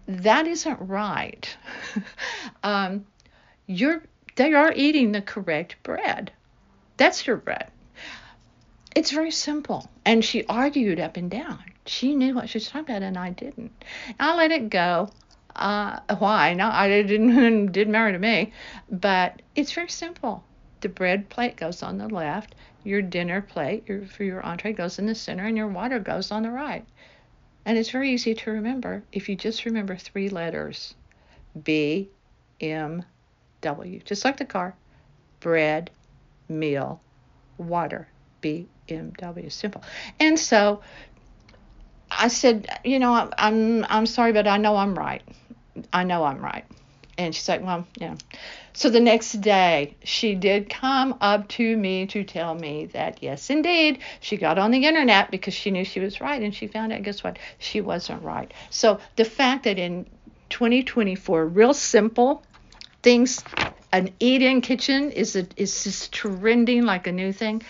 that 0.07 0.47
isn't 0.47 0.79
right. 0.81 1.55
Um, 2.63 3.05
you're 3.67 4.01
they 4.39 4.53
are 4.53 4.73
eating 4.75 5.11
the 5.11 5.21
correct 5.21 5.75
bread 5.83 6.31
that's 6.99 7.25
your 7.25 7.37
bread. 7.37 7.71
It's 8.93 9.11
very 9.11 9.31
simple. 9.31 9.89
And 10.03 10.23
she 10.23 10.45
argued 10.47 10.99
up 10.99 11.15
and 11.15 11.31
down. 11.31 11.63
She 11.85 12.13
knew 12.13 12.35
what 12.35 12.49
she 12.49 12.57
was 12.57 12.67
talking 12.67 12.93
about, 12.93 13.03
and 13.03 13.17
I 13.17 13.29
didn't. 13.29 13.71
I 14.19 14.35
let 14.35 14.51
it 14.51 14.69
go. 14.69 15.09
Uh, 15.55 16.01
why? 16.17 16.53
No, 16.55 16.69
I 16.69 16.89
didn't 16.89 17.67
didn't 17.71 17.93
matter 17.93 18.11
to 18.11 18.19
me. 18.19 18.51
But 18.91 19.41
it's 19.55 19.71
very 19.71 19.87
simple. 19.87 20.43
The 20.81 20.89
bread 20.89 21.29
plate 21.29 21.55
goes 21.55 21.81
on 21.81 21.97
the 21.97 22.09
left. 22.09 22.53
Your 22.83 23.01
dinner 23.01 23.41
plate 23.41 23.87
your, 23.87 24.05
for 24.05 24.25
your 24.25 24.45
entree 24.45 24.73
goes 24.73 24.99
in 24.99 25.05
the 25.05 25.15
center, 25.15 25.45
and 25.45 25.55
your 25.55 25.67
water 25.69 25.99
goes 25.99 26.31
on 26.31 26.43
the 26.43 26.51
right. 26.51 26.85
And 27.63 27.77
it's 27.77 27.91
very 27.91 28.11
easy 28.11 28.35
to 28.35 28.51
remember 28.51 29.03
if 29.13 29.29
you 29.29 29.37
just 29.37 29.63
remember 29.63 29.95
three 29.95 30.27
letters: 30.27 30.95
B, 31.63 32.09
M, 32.59 33.05
W, 33.61 33.99
just 34.05 34.25
like 34.25 34.37
the 34.37 34.45
car. 34.45 34.75
Bread, 35.39 35.91
meal, 36.47 37.01
water. 37.57 38.07
BMW. 38.41 39.51
Simple. 39.51 39.83
And 40.19 40.39
so 40.39 40.81
I 42.09 42.27
said, 42.27 42.67
you 42.83 42.99
know, 42.99 43.29
I'm 43.37 43.85
I'm 43.89 44.05
sorry, 44.05 44.33
but 44.33 44.47
I 44.47 44.57
know 44.57 44.75
I'm 44.75 44.97
right. 44.97 45.21
I 45.93 46.03
know 46.03 46.23
I'm 46.23 46.43
right. 46.43 46.65
And 47.17 47.35
she's 47.35 47.49
like, 47.49 47.61
well, 47.61 47.85
yeah. 47.97 48.15
So 48.71 48.89
the 48.89 49.01
next 49.01 49.33
day, 49.41 49.95
she 50.05 50.35
did 50.35 50.69
come 50.69 51.17
up 51.19 51.49
to 51.49 51.75
me 51.75 52.05
to 52.07 52.23
tell 52.23 52.55
me 52.55 52.85
that, 52.93 53.21
yes, 53.21 53.49
indeed, 53.49 53.99
she 54.21 54.37
got 54.37 54.57
on 54.57 54.71
the 54.71 54.85
internet 54.85 55.29
because 55.29 55.53
she 55.53 55.69
knew 55.69 55.83
she 55.83 55.99
was 55.99 56.21
right. 56.21 56.41
And 56.41 56.55
she 56.55 56.67
found 56.67 56.93
out, 56.93 57.03
guess 57.03 57.21
what? 57.21 57.37
She 57.57 57.81
wasn't 57.81 58.23
right. 58.23 58.53
So 58.69 58.99
the 59.17 59.25
fact 59.25 59.65
that 59.65 59.77
in 59.77 60.05
2024, 60.49 61.45
real 61.45 61.73
simple 61.73 62.41
things, 63.01 63.43
an 63.91 64.13
eat 64.19 64.41
in 64.41 64.61
kitchen 64.61 65.11
is, 65.11 65.35
a, 65.35 65.47
is 65.55 65.83
just 65.83 66.11
trending 66.11 66.85
like 66.85 67.07
a 67.07 67.11
new 67.11 67.31
thing. 67.31 67.63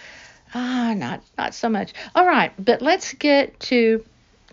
Ah, 0.54 0.94
not, 0.96 1.22
not 1.38 1.54
so 1.54 1.70
much. 1.70 1.94
All 2.16 2.26
right, 2.26 2.52
but 2.58 2.82
let's 2.82 3.14
get 3.14 3.60
to 3.62 4.04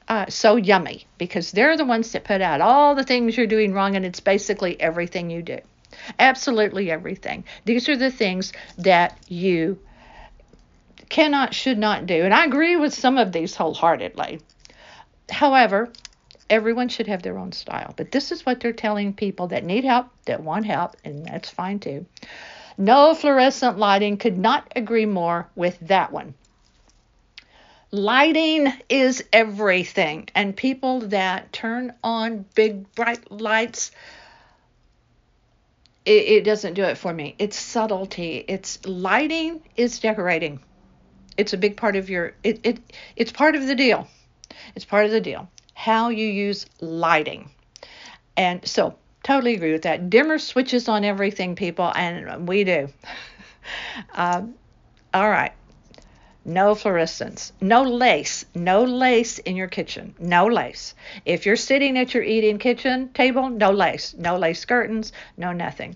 uh, 0.09 0.27
so 0.29 0.57
yummy 0.57 1.07
because 1.19 1.51
they're 1.51 1.77
the 1.77 1.85
ones 1.85 2.13
that 2.13 2.25
put 2.25 2.41
out 2.41 2.61
all 2.61 2.95
the 2.95 3.05
things 3.05 3.37
you're 3.37 3.47
doing 3.47 3.73
wrong, 3.73 3.97
and 3.97 4.05
it's 4.05 4.21
basically 4.21 4.81
everything 4.81 5.31
you 5.31 5.43
do. 5.43 5.59
Absolutely 6.19 6.91
everything. 6.91 7.45
These 7.65 7.89
are 7.89 7.97
the 7.97 8.11
things 8.11 8.53
that 8.79 9.19
you 9.29 9.79
cannot, 11.09 11.55
should 11.55 11.79
not 11.79 12.07
do. 12.07 12.25
And 12.25 12.35
I 12.35 12.45
agree 12.45 12.77
with 12.77 12.93
some 12.93 13.19
of 13.19 13.33
these 13.33 13.55
wholeheartedly. 13.57 14.41
However, 15.31 15.91
everyone 16.49 16.89
should 16.89 17.07
have 17.07 17.23
their 17.23 17.39
own 17.39 17.53
style. 17.53 17.95
But 17.97 18.11
this 18.11 18.33
is 18.33 18.45
what 18.45 18.61
they're 18.61 18.73
telling 18.73 19.13
people 19.13 19.49
that 19.49 19.65
need 19.65 19.85
help, 19.85 20.09
that 20.27 20.43
want 20.43 20.67
help, 20.67 20.97
and 21.05 21.25
that's 21.25 21.51
fine 21.51 21.79
too. 21.79 22.07
No 22.79 23.15
fluorescent 23.15 23.79
lighting 23.79 24.19
could 24.19 24.37
not 24.37 24.73
agree 24.77 25.07
more 25.07 25.49
with 25.55 25.79
that 25.81 26.13
one. 26.13 26.35
Lighting 27.91 28.73
is 28.89 29.25
everything, 29.33 30.29
and 30.35 30.57
people 30.57 31.01
that 31.09 31.53
turn 31.53 31.95
on 32.03 32.45
big 32.55 32.93
bright 32.95 33.31
lights, 33.31 33.93
it, 36.05 36.45
doesn't 36.45 36.75
do 36.75 36.83
it 36.85 36.99
for 36.99 37.13
me. 37.13 37.35
It's 37.39 37.57
subtlety. 37.57 38.45
It's 38.47 38.85
lighting 38.87 39.63
is 39.77 39.99
decorating. 39.99 40.61
It's 41.37 41.53
a 41.53 41.57
big 41.57 41.77
part 41.77 41.97
of 41.97 42.11
your 42.11 42.35
it, 42.43 42.61
it 42.65 42.79
it's 43.17 43.33
part 43.33 43.57
of 43.57 43.67
the 43.67 43.75
deal. 43.75 44.09
It's 44.75 44.85
part 44.85 45.07
of 45.07 45.11
the 45.11 45.21
deal. 45.21 45.49
How 45.77 46.09
you 46.09 46.27
use 46.27 46.65
lighting. 46.81 47.51
And 48.35 48.67
so 48.67 48.97
totally 49.23 49.53
agree 49.53 49.73
with 49.73 49.83
that. 49.83 50.09
Dimmer 50.09 50.39
switches 50.39 50.89
on 50.89 51.05
everything, 51.05 51.55
people, 51.55 51.93
and 51.95 52.49
we 52.49 52.65
do. 52.65 52.89
um, 54.15 54.55
all 55.13 55.29
right. 55.29 55.53
No 56.47 56.75
fluorescence. 56.75 57.53
No 57.61 57.83
lace. 57.83 58.47
No 58.55 58.85
lace 58.85 59.39
in 59.39 59.55
your 59.55 59.69
kitchen. 59.69 60.15
No 60.19 60.47
lace. 60.47 60.95
If 61.27 61.45
you're 61.45 61.57
sitting 61.57 61.99
at 61.99 62.15
your 62.15 62.23
eating 62.23 62.57
kitchen 62.57 63.11
table, 63.11 63.51
no 63.51 63.71
lace. 63.71 64.15
No 64.15 64.39
lace 64.39 64.65
curtains. 64.65 65.13
No 65.37 65.53
nothing. 65.53 65.95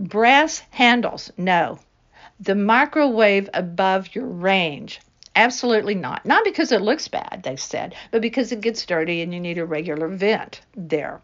Brass 0.00 0.64
handles. 0.70 1.30
No. 1.36 1.78
The 2.40 2.56
microwave 2.56 3.48
above 3.54 4.16
your 4.16 4.26
range. 4.26 5.00
Absolutely 5.36 5.94
not. 5.94 6.26
Not 6.26 6.44
because 6.44 6.72
it 6.72 6.82
looks 6.82 7.08
bad, 7.08 7.42
they 7.44 7.56
said, 7.56 7.94
but 8.10 8.20
because 8.20 8.52
it 8.52 8.60
gets 8.60 8.84
dirty 8.84 9.22
and 9.22 9.32
you 9.32 9.40
need 9.40 9.58
a 9.58 9.64
regular 9.64 10.08
vent 10.08 10.60
there. 10.76 11.20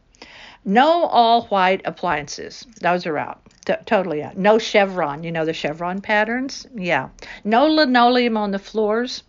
No 0.65 1.05
all 1.07 1.47
white 1.47 1.83
appliances. 1.85 2.67
Those 2.81 3.07
are 3.07 3.19
out. 3.19 3.41
T- 3.65 3.75
totally 3.85 4.23
out. 4.23 4.37
No 4.37 4.59
chevron. 4.59 5.23
You 5.23 5.33
know 5.33 5.45
the 5.45 5.53
chevron 5.53 6.01
patterns? 6.01 6.67
Yeah. 6.75 7.11
No 7.45 7.67
linoleum 7.67 8.37
on 8.37 8.51
the 8.51 8.59
floors. 8.59 9.23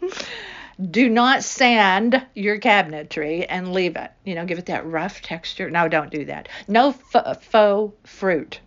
Do 0.90 1.08
not 1.08 1.42
sand 1.42 2.26
your 2.34 2.58
cabinetry 2.58 3.46
and 3.48 3.72
leave 3.72 3.96
it. 3.96 4.10
You 4.24 4.34
know, 4.34 4.44
give 4.44 4.58
it 4.58 4.66
that 4.66 4.86
rough 4.86 5.22
texture. 5.22 5.70
No, 5.70 5.88
don't 5.88 6.10
do 6.10 6.26
that. 6.26 6.48
No 6.68 6.94
f- 7.14 7.42
faux 7.42 7.94
fruit. 8.04 8.60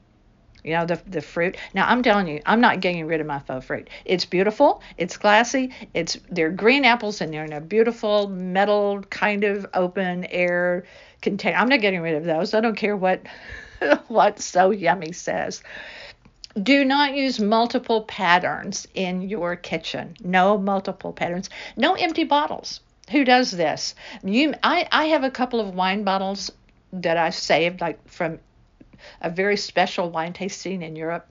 You 0.64 0.74
know, 0.74 0.86
the, 0.86 1.02
the 1.08 1.22
fruit. 1.22 1.58
Now, 1.74 1.88
I'm 1.88 2.04
telling 2.04 2.28
you, 2.28 2.42
I'm 2.46 2.62
not 2.62 2.82
getting 2.82 3.06
rid 3.06 3.22
of 3.22 3.28
my 3.28 3.40
faux 3.40 3.66
fruit. 3.66 3.90
It's 4.06 4.26
beautiful. 4.26 4.82
It's 4.98 5.18
classy. 5.18 5.72
It's 5.94 6.18
They're 6.30 6.52
green 6.52 6.86
apples 6.86 7.22
and 7.22 7.34
they're 7.34 7.46
in 7.46 7.54
a 7.54 7.62
beautiful 7.62 8.28
metal 8.28 9.02
kind 9.10 9.44
of 9.44 9.66
open 9.74 10.26
air 10.26 10.86
container. 11.22 11.58
I'm 11.58 11.70
not 11.70 11.82
getting 11.82 12.02
rid 12.02 12.16
of 12.16 12.26
those. 12.26 12.54
I 12.54 12.62
don't 12.62 12.76
care 12.76 12.98
what 12.98 13.22
what 14.08 14.40
So 14.40 14.72
Yummy 14.72 15.12
says. 15.12 15.64
Do 16.62 16.84
not 16.84 17.16
use 17.16 17.40
multiple 17.40 18.04
patterns 18.04 18.88
in 18.94 19.22
your 19.22 19.56
kitchen. 19.56 20.16
No 20.24 20.58
multiple 20.58 21.14
patterns. 21.14 21.50
No 21.78 21.94
empty 21.94 22.24
bottles. 22.24 22.82
Who 23.12 23.24
does 23.24 23.52
this? 23.52 23.96
You, 24.24 24.54
I, 24.64 24.88
I 24.92 25.06
have 25.06 25.24
a 25.24 25.32
couple 25.32 25.60
of 25.60 25.76
wine 25.76 26.04
bottles 26.04 26.52
that 26.92 27.18
I 27.18 27.30
saved, 27.30 27.82
like 27.82 28.08
from 28.08 28.40
a 29.22 29.30
very 29.30 29.58
special 29.58 30.10
wine 30.10 30.34
tasting 30.34 30.82
in 30.82 30.96
Europe, 30.96 31.28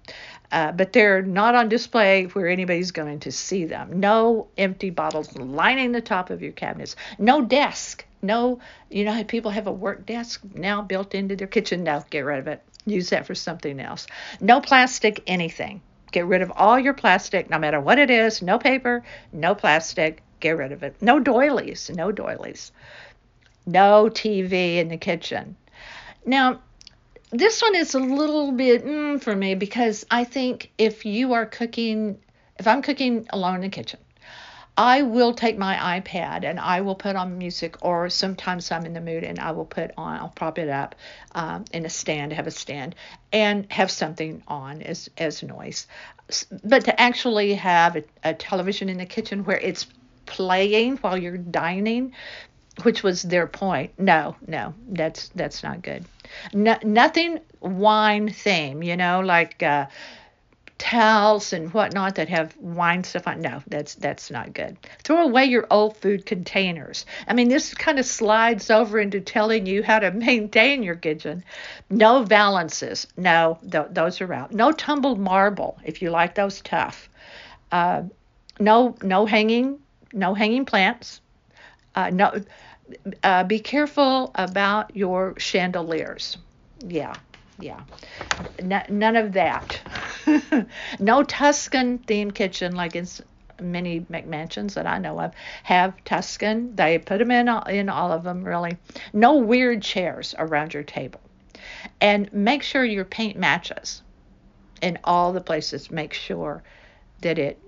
uh, 0.52 0.72
but 0.72 0.92
they're 0.92 1.22
not 1.22 1.54
on 1.54 1.68
display 1.68 2.24
where 2.24 2.48
anybody's 2.48 2.90
going 2.90 3.20
to 3.20 3.32
see 3.32 3.64
them. 3.64 4.00
No 4.00 4.48
empty 4.56 4.90
bottles 4.90 5.36
lining 5.36 5.92
the 5.92 6.00
top 6.00 6.30
of 6.30 6.42
your 6.42 6.52
cabinets. 6.52 6.96
No 7.18 7.42
desk. 7.42 8.04
No, 8.20 8.58
you 8.90 9.04
know 9.04 9.12
how 9.12 9.22
people 9.22 9.52
have 9.52 9.66
a 9.66 9.72
work 9.72 10.04
desk 10.04 10.42
now 10.54 10.82
built 10.82 11.14
into 11.14 11.36
their 11.36 11.46
kitchen. 11.46 11.84
No, 11.84 12.04
get 12.10 12.24
rid 12.24 12.40
of 12.40 12.48
it. 12.48 12.62
Use 12.84 13.10
that 13.10 13.26
for 13.26 13.34
something 13.34 13.78
else. 13.78 14.06
No 14.40 14.60
plastic 14.60 15.22
anything. 15.26 15.80
Get 16.10 16.26
rid 16.26 16.42
of 16.42 16.50
all 16.56 16.78
your 16.78 16.94
plastic, 16.94 17.50
no 17.50 17.58
matter 17.58 17.80
what 17.80 17.98
it 17.98 18.10
is. 18.10 18.40
No 18.40 18.58
paper, 18.58 19.04
no 19.32 19.54
plastic. 19.54 20.22
Get 20.40 20.56
rid 20.56 20.72
of 20.72 20.82
it. 20.82 20.96
No 21.02 21.20
doilies. 21.20 21.90
No 21.90 22.12
doilies. 22.12 22.72
No 23.66 24.08
TV 24.08 24.78
in 24.78 24.88
the 24.88 24.96
kitchen. 24.96 25.56
Now, 26.24 26.60
this 27.30 27.60
one 27.62 27.74
is 27.74 27.94
a 27.94 27.98
little 27.98 28.52
bit 28.52 28.84
mm, 28.84 29.20
for 29.20 29.34
me 29.34 29.54
because 29.54 30.06
I 30.10 30.24
think 30.24 30.70
if 30.78 31.04
you 31.04 31.34
are 31.34 31.46
cooking, 31.46 32.18
if 32.58 32.66
I'm 32.66 32.82
cooking 32.82 33.26
alone 33.30 33.56
in 33.56 33.60
the 33.62 33.68
kitchen, 33.68 34.00
I 34.78 35.02
will 35.02 35.34
take 35.34 35.58
my 35.58 36.00
iPad 36.00 36.44
and 36.44 36.60
I 36.60 36.82
will 36.82 36.94
put 36.94 37.16
on 37.16 37.36
music, 37.36 37.84
or 37.84 38.08
sometimes 38.08 38.70
I'm 38.70 38.86
in 38.86 38.94
the 38.94 39.00
mood 39.00 39.24
and 39.24 39.40
I 39.40 39.50
will 39.50 39.64
put 39.64 39.90
on, 39.96 40.20
I'll 40.20 40.28
prop 40.28 40.56
it 40.56 40.68
up 40.68 40.94
um, 41.34 41.64
in 41.72 41.84
a 41.84 41.90
stand, 41.90 42.32
have 42.32 42.46
a 42.46 42.52
stand, 42.52 42.94
and 43.32 43.70
have 43.72 43.90
something 43.90 44.40
on 44.46 44.82
as, 44.82 45.10
as 45.18 45.42
noise. 45.42 45.88
But 46.62 46.84
to 46.84 47.00
actually 47.00 47.54
have 47.54 47.96
a, 47.96 48.04
a 48.22 48.34
television 48.34 48.88
in 48.88 48.98
the 48.98 49.06
kitchen 49.06 49.44
where 49.44 49.58
it's 49.58 49.88
playing 50.26 50.98
while 50.98 51.18
you're 51.18 51.38
dining, 51.38 52.12
which 52.82 53.02
was 53.02 53.22
their 53.22 53.46
point. 53.46 53.98
No, 53.98 54.36
no, 54.46 54.74
that's 54.88 55.28
that's 55.30 55.62
not 55.62 55.82
good. 55.82 56.04
No, 56.52 56.76
nothing 56.82 57.40
wine 57.60 58.28
theme, 58.28 58.82
you 58.82 58.96
know, 58.96 59.20
like 59.20 59.62
uh, 59.62 59.86
towels 60.78 61.52
and 61.52 61.72
whatnot 61.74 62.14
that 62.14 62.28
have 62.28 62.56
wine 62.58 63.02
stuff 63.02 63.26
on. 63.26 63.40
No, 63.40 63.62
that's 63.66 63.94
that's 63.96 64.30
not 64.30 64.52
good. 64.52 64.76
Throw 65.02 65.22
away 65.24 65.46
your 65.46 65.66
old 65.70 65.96
food 65.96 66.24
containers. 66.24 67.04
I 67.26 67.34
mean, 67.34 67.48
this 67.48 67.74
kind 67.74 67.98
of 67.98 68.06
slides 68.06 68.70
over 68.70 68.98
into 68.98 69.20
telling 69.20 69.66
you 69.66 69.82
how 69.82 69.98
to 69.98 70.10
maintain 70.28 70.82
your 70.82 70.94
kitchen. 70.94 71.44
No 71.90 72.22
valances. 72.22 73.06
No, 73.16 73.58
th- 73.70 73.88
those 73.90 74.20
are 74.20 74.32
out. 74.32 74.52
No 74.52 74.72
tumbled 74.72 75.18
marble 75.18 75.78
if 75.84 76.00
you 76.00 76.10
like 76.10 76.34
those 76.34 76.60
tough. 76.60 77.08
Uh, 77.70 78.04
no, 78.60 78.96
no 79.02 79.26
hanging, 79.26 79.78
no 80.12 80.34
hanging 80.34 80.64
plants. 80.64 81.20
Uh, 81.94 82.10
no, 82.10 82.32
uh, 83.22 83.44
be 83.44 83.58
careful 83.58 84.30
about 84.34 84.96
your 84.96 85.34
chandeliers. 85.38 86.36
Yeah, 86.80 87.14
yeah. 87.58 87.80
N- 88.58 88.86
none 88.88 89.16
of 89.16 89.32
that. 89.32 89.80
no 90.98 91.22
Tuscan 91.22 91.98
themed 92.00 92.34
kitchen 92.34 92.74
like 92.74 92.96
in 92.96 93.06
many 93.60 94.00
McMansions 94.00 94.74
that 94.74 94.86
I 94.86 94.98
know 94.98 95.20
of 95.20 95.32
have 95.64 95.94
Tuscan. 96.04 96.76
They 96.76 96.98
put 96.98 97.18
them 97.18 97.30
in 97.30 97.48
in 97.68 97.88
all 97.88 98.12
of 98.12 98.22
them 98.22 98.44
really. 98.44 98.76
No 99.12 99.36
weird 99.36 99.82
chairs 99.82 100.34
around 100.38 100.74
your 100.74 100.84
table. 100.84 101.20
And 102.00 102.32
make 102.32 102.62
sure 102.62 102.84
your 102.84 103.04
paint 103.04 103.36
matches 103.36 104.02
in 104.80 104.98
all 105.04 105.32
the 105.32 105.40
places. 105.40 105.90
Make 105.90 106.12
sure 106.12 106.62
that 107.20 107.38
it 107.38 107.58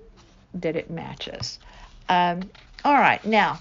that 0.55 0.77
it 0.77 0.91
matches. 0.91 1.59
Um, 2.09 2.43
all 2.85 2.95
right, 2.95 3.25
now 3.25 3.61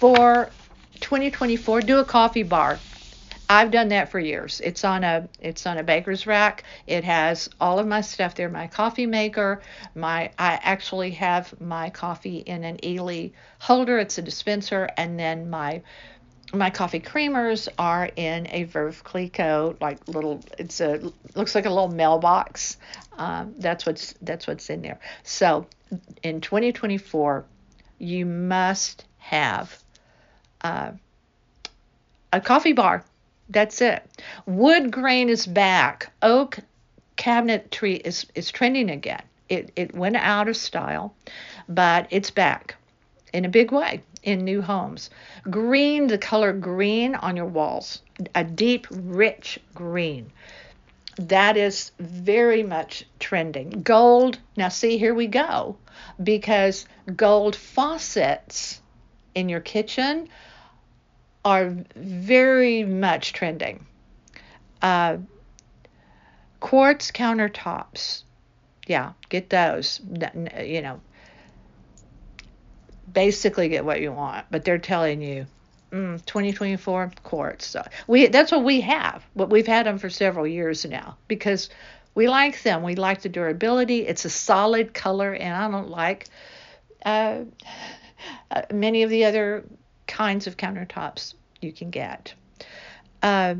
for 0.00 0.50
2024, 1.00 1.80
do 1.82 1.98
a 1.98 2.04
coffee 2.04 2.42
bar. 2.42 2.78
I've 3.50 3.72
done 3.72 3.88
that 3.88 4.10
for 4.10 4.20
years. 4.20 4.60
It's 4.62 4.84
on 4.84 5.02
a 5.02 5.28
it's 5.40 5.66
on 5.66 5.76
a 5.76 5.82
baker's 5.82 6.24
rack. 6.24 6.62
It 6.86 7.02
has 7.02 7.48
all 7.60 7.80
of 7.80 7.86
my 7.88 8.00
stuff 8.00 8.36
there. 8.36 8.48
My 8.48 8.68
coffee 8.68 9.06
maker. 9.06 9.60
My 9.96 10.30
I 10.38 10.60
actually 10.62 11.10
have 11.12 11.60
my 11.60 11.90
coffee 11.90 12.38
in 12.38 12.62
an 12.62 12.76
Illy 12.76 13.34
holder. 13.58 13.98
It's 13.98 14.18
a 14.18 14.22
dispenser, 14.22 14.88
and 14.96 15.18
then 15.18 15.50
my 15.50 15.82
my 16.52 16.70
coffee 16.70 17.00
creamers 17.00 17.68
are 17.76 18.08
in 18.14 18.46
a 18.50 18.66
Veuve 18.66 19.02
Clicquot, 19.02 19.80
like 19.80 20.06
little. 20.06 20.44
It's 20.56 20.80
a 20.80 21.12
looks 21.34 21.56
like 21.56 21.66
a 21.66 21.70
little 21.70 21.90
mailbox. 21.90 22.76
Um, 23.18 23.54
that's 23.58 23.84
what's 23.84 24.14
that's 24.22 24.46
what's 24.46 24.70
in 24.70 24.80
there. 24.82 25.00
So 25.24 25.66
in 26.22 26.40
2024, 26.40 27.44
you 27.98 28.26
must 28.26 29.04
have 29.18 29.82
uh, 30.62 30.92
a 32.32 32.40
coffee 32.40 32.72
bar. 32.72 33.04
That's 33.48 33.80
it. 33.80 34.04
Wood 34.46 34.90
grain 34.92 35.28
is 35.28 35.46
back. 35.46 36.12
Oak 36.22 36.58
cabinetry 37.16 38.00
is 38.04 38.26
is 38.34 38.50
trending 38.50 38.90
again. 38.90 39.22
It 39.48 39.72
it 39.76 39.94
went 39.94 40.16
out 40.16 40.48
of 40.48 40.56
style, 40.56 41.14
but 41.68 42.06
it's 42.10 42.30
back 42.30 42.76
in 43.32 43.44
a 43.44 43.48
big 43.48 43.72
way 43.72 44.02
in 44.22 44.44
new 44.44 44.62
homes. 44.62 45.10
Green, 45.48 46.06
the 46.06 46.18
color 46.18 46.52
green 46.52 47.14
on 47.14 47.36
your 47.36 47.46
walls, 47.46 48.02
a 48.34 48.44
deep, 48.44 48.86
rich 48.90 49.58
green. 49.74 50.30
That 51.16 51.56
is 51.56 51.92
very 51.98 52.62
much 52.62 53.04
trending. 53.18 53.82
Gold, 53.82 54.38
now 54.56 54.68
see, 54.68 54.96
here 54.96 55.14
we 55.14 55.26
go, 55.26 55.76
because 56.22 56.86
gold 57.16 57.56
faucets 57.56 58.80
in 59.34 59.48
your 59.48 59.60
kitchen 59.60 60.28
are 61.44 61.74
very 61.96 62.84
much 62.84 63.32
trending. 63.32 63.86
Uh, 64.82 65.18
quartz 66.60 67.10
countertops, 67.10 68.22
yeah, 68.86 69.12
get 69.28 69.50
those. 69.50 70.00
You 70.58 70.82
know, 70.82 71.00
basically 73.12 73.68
get 73.68 73.84
what 73.84 74.00
you 74.00 74.12
want, 74.12 74.46
but 74.50 74.64
they're 74.64 74.78
telling 74.78 75.22
you 75.22 75.46
mm, 75.90 76.24
2024 76.24 77.12
quartz. 77.22 77.66
So 77.66 77.84
we 78.06 78.26
that's 78.28 78.52
what 78.52 78.64
we 78.64 78.80
have. 78.82 79.24
But 79.34 79.50
we've 79.50 79.66
had 79.66 79.86
them 79.86 79.98
for 79.98 80.10
several 80.10 80.46
years 80.46 80.84
now 80.84 81.16
because 81.28 81.70
we 82.14 82.28
like 82.28 82.62
them. 82.62 82.82
We 82.82 82.94
like 82.94 83.22
the 83.22 83.28
durability. 83.28 84.06
It's 84.06 84.24
a 84.24 84.30
solid 84.30 84.94
color, 84.94 85.32
and 85.32 85.54
I 85.54 85.70
don't 85.70 85.90
like 85.90 86.26
uh, 87.04 87.40
uh, 88.50 88.62
many 88.72 89.02
of 89.02 89.10
the 89.10 89.24
other 89.24 89.64
kinds 90.10 90.46
of 90.46 90.56
countertops 90.56 91.34
you 91.60 91.72
can 91.72 91.90
get. 91.90 92.34
Uh, 93.22 93.54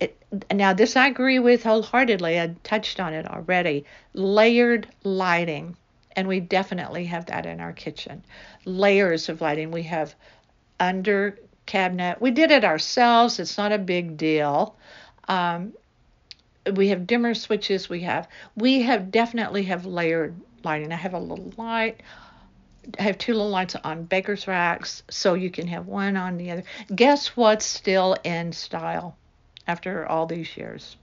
it, 0.00 0.16
now, 0.52 0.72
this 0.72 0.96
I 0.96 1.06
agree 1.06 1.38
with 1.38 1.62
wholeheartedly. 1.62 2.40
I 2.40 2.54
touched 2.62 3.00
on 3.00 3.14
it 3.14 3.26
already. 3.26 3.84
Layered 4.14 4.88
lighting 5.04 5.76
and 6.18 6.26
we 6.26 6.40
definitely 6.40 7.04
have 7.04 7.26
that 7.26 7.46
in 7.46 7.60
our 7.60 7.72
kitchen. 7.72 8.24
Layers 8.64 9.28
of 9.28 9.40
lighting. 9.40 9.70
We 9.70 9.84
have 9.84 10.16
under 10.80 11.38
cabinet. 11.64 12.20
We 12.20 12.32
did 12.32 12.50
it 12.50 12.64
ourselves. 12.64 13.38
It's 13.38 13.56
not 13.56 13.70
a 13.70 13.78
big 13.78 14.16
deal. 14.16 14.74
Um, 15.28 15.74
we 16.74 16.88
have 16.88 17.06
dimmer 17.06 17.34
switches. 17.34 17.88
We 17.88 18.00
have 18.00 18.26
we 18.56 18.82
have 18.82 19.12
definitely 19.12 19.62
have 19.64 19.86
layered 19.86 20.34
lighting. 20.64 20.92
I 20.92 20.96
have 20.96 21.14
a 21.14 21.20
little 21.20 21.52
light. 21.56 22.02
Have 22.98 23.18
two 23.18 23.34
little 23.34 23.50
lights 23.50 23.76
on 23.76 24.04
baker's 24.04 24.46
racks, 24.46 25.02
so 25.10 25.34
you 25.34 25.50
can 25.50 25.66
have 25.66 25.86
one 25.86 26.16
on 26.16 26.36
the 26.38 26.50
other. 26.50 26.64
Guess 26.94 27.36
what's 27.36 27.64
still 27.64 28.16
in 28.24 28.52
style 28.52 29.16
after 29.66 30.06
all 30.06 30.26
these 30.26 30.56
years? 30.56 30.96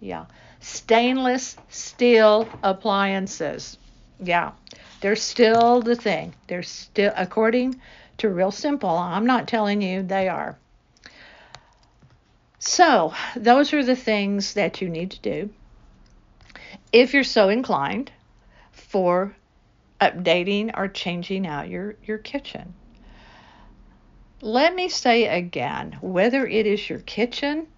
Yeah, 0.00 0.26
stainless 0.60 1.56
steel 1.68 2.48
appliances. 2.62 3.78
Yeah, 4.20 4.52
they're 5.00 5.16
still 5.16 5.80
the 5.80 5.96
thing. 5.96 6.34
They're 6.46 6.62
still, 6.62 7.12
according 7.16 7.80
to 8.18 8.28
Real 8.28 8.52
Simple, 8.52 8.90
I'm 8.90 9.26
not 9.26 9.48
telling 9.48 9.82
you 9.82 10.02
they 10.02 10.28
are. 10.28 10.56
So, 12.60 13.12
those 13.34 13.72
are 13.72 13.84
the 13.84 13.96
things 13.96 14.54
that 14.54 14.80
you 14.80 14.88
need 14.88 15.10
to 15.12 15.20
do 15.20 15.50
if 16.92 17.14
you're 17.14 17.24
so 17.24 17.48
inclined 17.48 18.12
for 18.70 19.34
updating 20.02 20.72
or 20.76 20.88
changing 20.88 21.46
out 21.46 21.68
your, 21.68 21.96
your 22.04 22.18
kitchen. 22.18 22.74
Let 24.40 24.74
me 24.74 24.88
say 24.88 25.28
again 25.28 25.98
whether 26.00 26.46
it 26.46 26.66
is 26.66 26.90
your 26.90 26.98
kitchen, 26.98 27.68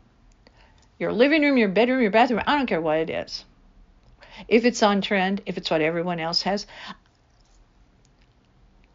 your 0.99 1.13
living 1.13 1.43
room, 1.43 1.59
your 1.59 1.69
bedroom, 1.69 2.01
your 2.01 2.11
bathroom, 2.11 2.43
I 2.47 2.57
don't 2.57 2.67
care 2.67 2.81
what 2.81 2.99
it 2.99 3.11
is 3.11 3.45
if 4.49 4.65
it's 4.65 4.83
on 4.83 5.01
trend, 5.01 5.43
if 5.47 5.57
it's 5.57 5.71
what 5.71 5.81
everyone 5.81 6.21
else 6.21 6.43
has. 6.43 6.67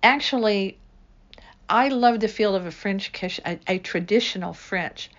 Actually, 0.02 0.78
I 1.70 1.90
love 1.90 2.20
the 2.20 2.28
feel 2.28 2.56
of 2.56 2.66
a 2.66 2.72
French 2.72 3.12
kitchen, 3.12 3.44
a, 3.46 3.60
a 3.68 3.80
traditional 3.80 4.54
French 4.54 5.10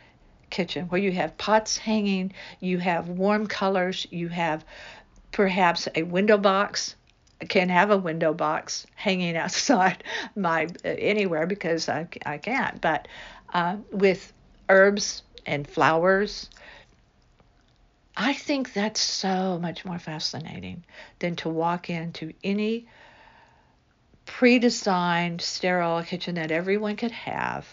kitchen 0.51 0.87
where 0.87 1.01
you 1.01 1.13
have 1.13 1.39
pots 1.39 1.79
hanging, 1.79 2.33
you 2.59 2.79
have 2.79 3.09
warm 3.09 3.47
colors, 3.47 4.07
you 4.11 4.29
have 4.29 4.65
perhaps 5.33 5.89
a 5.95 6.03
window 6.03 6.37
box. 6.37 6.97
Can't 7.49 7.71
have 7.71 7.91
a 7.91 7.99
window 7.99 8.35
box 8.35 8.87
hanging 8.95 9.37
outside 9.45 10.05
my 10.37 10.69
anywhere 10.85 11.47
because 11.47 11.89
I, 11.89 12.07
I 12.25 12.39
can't, 12.39 12.81
but 12.81 13.09
uh, 13.53 13.77
with 13.91 14.33
herbs 14.69 15.23
and 15.47 15.67
flowers 15.67 16.49
I 18.23 18.35
think 18.35 18.75
that's 18.75 19.01
so 19.01 19.59
much 19.59 19.87
more 19.87 19.99
fascinating 19.99 20.85
than 21.21 21.37
to 21.37 21.49
walk 21.49 21.89
into 21.89 22.35
any 22.45 22.87
pre-designed 24.27 25.41
sterile 25.41 26.03
kitchen 26.03 26.35
that 26.35 26.51
everyone 26.51 26.97
could 26.97 27.13
have 27.13 27.67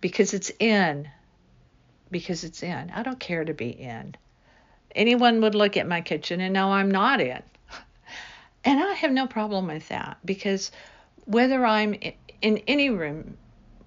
because 0.00 0.34
it's 0.34 0.50
in 0.58 1.08
because 2.10 2.42
it's 2.42 2.62
in. 2.62 2.90
I 2.90 3.04
don't 3.04 3.20
care 3.20 3.44
to 3.44 3.54
be 3.54 3.70
in. 3.70 4.16
Anyone 4.94 5.40
would 5.42 5.54
look 5.54 5.76
at 5.76 5.86
my 5.86 6.00
kitchen 6.00 6.40
and 6.40 6.54
know 6.54 6.72
I'm 6.72 6.90
not 6.90 7.20
in. 7.20 7.42
And 8.64 8.82
I 8.82 8.94
have 8.94 9.12
no 9.12 9.26
problem 9.26 9.66
with 9.66 9.88
that 9.88 10.16
because 10.24 10.72
whether 11.26 11.66
I'm 11.66 11.94
in 12.40 12.58
any 12.66 12.90
room 12.90 13.36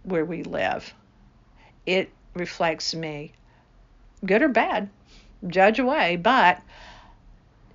where 0.03 0.25
we 0.25 0.43
live, 0.43 0.93
it 1.85 2.11
reflects 2.35 2.93
me, 2.93 3.33
good 4.25 4.41
or 4.41 4.49
bad 4.49 4.89
judge 5.47 5.79
away, 5.79 6.15
but 6.15 6.61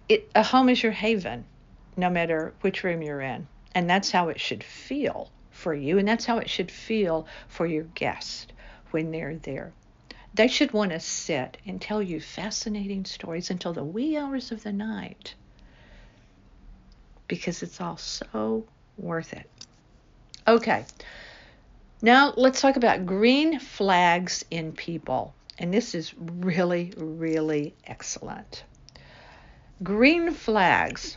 it, 0.09 0.31
a 0.35 0.43
home 0.43 0.69
is 0.69 0.83
your 0.83 0.93
haven, 0.93 1.45
no 1.97 2.11
matter 2.11 2.53
which 2.61 2.85
room 2.85 3.03
you're 3.03 3.21
in. 3.21 3.47
And 3.75 3.89
that's 3.89 4.11
how 4.11 4.29
it 4.29 4.41
should 4.41 4.63
feel 4.63 5.31
for 5.51 5.75
you, 5.75 5.99
and 5.99 6.07
that's 6.07 6.25
how 6.25 6.39
it 6.39 6.51
should 6.51 6.71
feel 6.71 7.27
for 7.49 7.67
your 7.67 7.85
guest 7.95 8.53
when 8.91 9.11
they're 9.11 9.37
there. 9.37 9.73
They 10.35 10.49
should 10.49 10.73
want 10.73 10.93
to 10.93 11.01
sit 11.01 11.59
and 11.67 11.81
tell 11.81 12.03
you 12.03 12.21
fascinating 12.21 13.05
stories 13.05 13.51
until 13.51 13.73
the 13.73 13.85
wee 13.85 14.17
hours 14.17 14.53
of 14.53 14.63
the 14.63 14.73
night 14.73 15.35
because 17.33 17.63
it's 17.63 17.81
all 17.81 17.97
so 17.97 18.63
worth 18.99 19.33
it. 19.33 19.49
Okay, 20.47 20.85
now 22.03 22.35
let's 22.37 22.61
talk 22.61 22.77
about 22.77 23.07
green 23.07 23.59
flags 23.59 24.45
in 24.51 24.73
people. 24.73 25.33
And 25.59 25.73
this 25.73 25.95
is 25.95 26.13
really, 26.19 26.93
really 26.95 27.75
excellent. 27.87 28.65
Green 29.83 30.33
flags. 30.33 31.17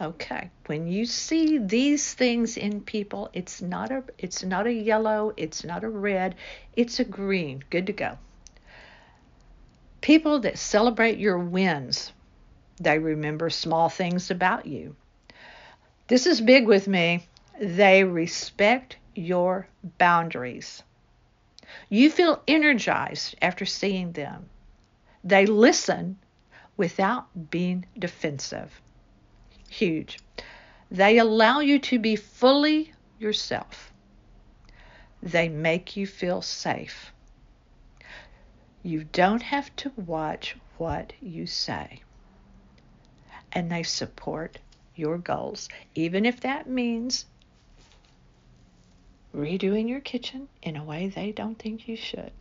Okay, 0.00 0.48
when 0.66 0.86
you 0.86 1.06
see 1.06 1.58
these 1.58 2.14
things 2.14 2.56
in 2.56 2.82
people, 2.82 3.30
it's 3.32 3.60
not 3.60 3.90
a 3.90 4.04
it's 4.16 4.44
not 4.44 4.68
a 4.68 4.72
yellow, 4.72 5.32
it's 5.36 5.64
not 5.64 5.82
a 5.82 5.88
red, 5.88 6.36
it's 6.76 7.00
a 7.00 7.04
green. 7.04 7.64
Good 7.68 7.88
to 7.88 7.92
go. 7.92 8.16
People 10.02 10.38
that 10.38 10.56
celebrate 10.56 11.18
your 11.18 11.40
wins, 11.40 12.12
they 12.82 12.98
remember 12.98 13.50
small 13.50 13.88
things 13.88 14.30
about 14.30 14.66
you. 14.66 14.96
This 16.08 16.26
is 16.26 16.40
big 16.40 16.66
with 16.66 16.88
me. 16.88 17.26
They 17.60 18.04
respect 18.04 18.96
your 19.14 19.68
boundaries. 19.98 20.82
You 21.88 22.10
feel 22.10 22.42
energized 22.48 23.36
after 23.40 23.64
seeing 23.64 24.12
them. 24.12 24.48
They 25.24 25.46
listen 25.46 26.18
without 26.76 27.50
being 27.50 27.86
defensive. 27.98 28.80
Huge. 29.68 30.18
They 30.90 31.18
allow 31.18 31.60
you 31.60 31.78
to 31.78 31.98
be 31.98 32.16
fully 32.16 32.92
yourself. 33.18 33.92
They 35.22 35.48
make 35.48 35.96
you 35.96 36.06
feel 36.06 36.42
safe. 36.42 37.12
You 38.82 39.04
don't 39.04 39.42
have 39.42 39.74
to 39.76 39.92
watch 39.96 40.56
what 40.76 41.12
you 41.20 41.46
say. 41.46 42.02
And 43.52 43.70
they 43.70 43.82
support 43.82 44.58
your 44.94 45.18
goals, 45.18 45.68
even 45.94 46.26
if 46.26 46.40
that 46.40 46.68
means 46.68 47.26
redoing 49.34 49.88
your 49.88 50.00
kitchen 50.00 50.48
in 50.62 50.76
a 50.76 50.84
way 50.84 51.08
they 51.08 51.32
don't 51.32 51.58
think 51.58 51.88
you 51.88 51.96
should. 51.96 52.32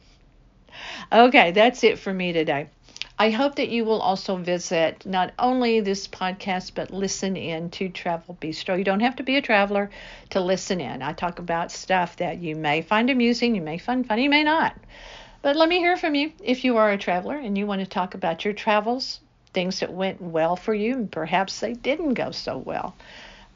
Okay, 1.12 1.52
that's 1.52 1.84
it 1.84 2.00
for 2.00 2.14
me 2.14 2.34
today. 2.34 2.68
I 3.20 3.30
hope 3.30 3.56
that 3.56 3.70
you 3.70 3.86
will 3.86 4.02
also 4.02 4.36
visit 4.38 5.06
not 5.06 5.34
only 5.38 5.80
this 5.80 6.08
podcast, 6.08 6.72
but 6.74 6.92
listen 6.92 7.38
in 7.38 7.70
to 7.72 7.90
Travel 7.90 8.38
Bistro. 8.42 8.78
You 8.78 8.84
don't 8.84 9.02
have 9.02 9.18
to 9.18 9.24
be 9.24 9.36
a 9.36 9.42
traveler 9.42 9.92
to 10.32 10.40
listen 10.40 10.82
in. 10.82 11.02
I 11.02 11.14
talk 11.14 11.40
about 11.40 11.72
stuff 11.72 12.16
that 12.18 12.40
you 12.40 12.56
may 12.56 12.82
find 12.82 13.10
amusing, 13.10 13.54
you 13.54 13.62
may 13.62 13.78
find 13.78 14.08
funny, 14.08 14.24
you 14.24 14.30
may 14.30 14.44
not. 14.44 14.76
But 15.42 15.56
let 15.56 15.70
me 15.70 15.78
hear 15.78 15.98
from 15.98 16.16
you 16.16 16.32
if 16.44 16.64
you 16.64 16.78
are 16.78 16.92
a 16.92 16.98
traveler 16.98 17.36
and 17.36 17.58
you 17.58 17.68
want 17.68 17.82
to 17.82 17.88
talk 17.88 18.16
about 18.16 18.44
your 18.44 18.54
travels, 18.54 19.20
things 19.54 19.80
that 19.80 19.92
went 19.92 20.22
well 20.22 20.56
for 20.56 20.74
you, 20.74 20.94
and 20.94 21.12
perhaps 21.12 21.60
they 21.60 21.74
didn't 21.74 22.14
go 22.14 22.32
so 22.32 22.58
well. 22.58 22.96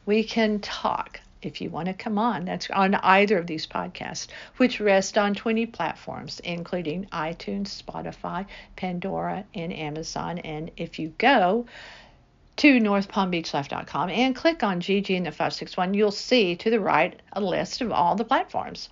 We 0.06 0.24
can 0.24 0.60
talk 0.60 1.20
if 1.46 1.62
you 1.62 1.70
want 1.70 1.88
to 1.88 1.94
come 1.94 2.18
on. 2.18 2.46
That's 2.46 2.70
on 2.72 2.96
either 2.96 3.38
of 3.38 3.48
these 3.48 3.68
podcasts, 3.68 4.28
which 4.58 4.80
rest 4.80 5.18
on 5.18 5.36
20 5.36 5.68
platforms, 5.68 6.40
including 6.40 7.06
iTunes, 7.12 7.82
Spotify, 7.84 8.46
Pandora, 8.76 9.46
and 9.54 9.72
Amazon. 9.72 10.40
And 10.40 10.72
if 10.76 10.98
you 10.98 11.14
go 11.18 11.68
to 12.58 12.80
northpalmbeachlife.com 12.80 14.10
and 14.10 14.36
click 14.36 14.64
on 14.64 14.80
Gigi 14.80 15.16
and 15.16 15.26
the 15.26 15.32
561, 15.32 15.94
you'll 15.94 16.12
see 16.12 16.56
to 16.56 16.70
the 16.70 16.80
right 16.80 17.22
a 17.34 17.42
list 17.42 17.82
of 17.82 17.92
all 17.92 18.16
the 18.16 18.24
platforms 18.24 18.90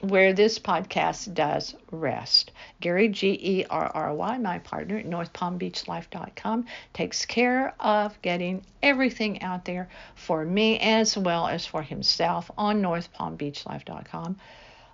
where 0.00 0.32
this 0.32 0.58
podcast 0.58 1.34
does 1.34 1.74
rest. 1.90 2.52
Gerry, 2.80 3.08
G 3.08 3.38
E 3.40 3.64
R 3.68 3.90
R 3.92 4.14
Y, 4.14 4.38
my 4.38 4.58
partner 4.60 4.98
at 4.98 5.06
northpalmbeachlife.com, 5.06 6.66
takes 6.92 7.26
care 7.26 7.74
of 7.80 8.20
getting 8.22 8.62
everything 8.82 9.42
out 9.42 9.64
there 9.64 9.88
for 10.14 10.44
me 10.44 10.78
as 10.78 11.16
well 11.16 11.48
as 11.48 11.66
for 11.66 11.82
himself 11.82 12.50
on 12.56 12.80
northpalmbeachlife.com. 12.80 14.36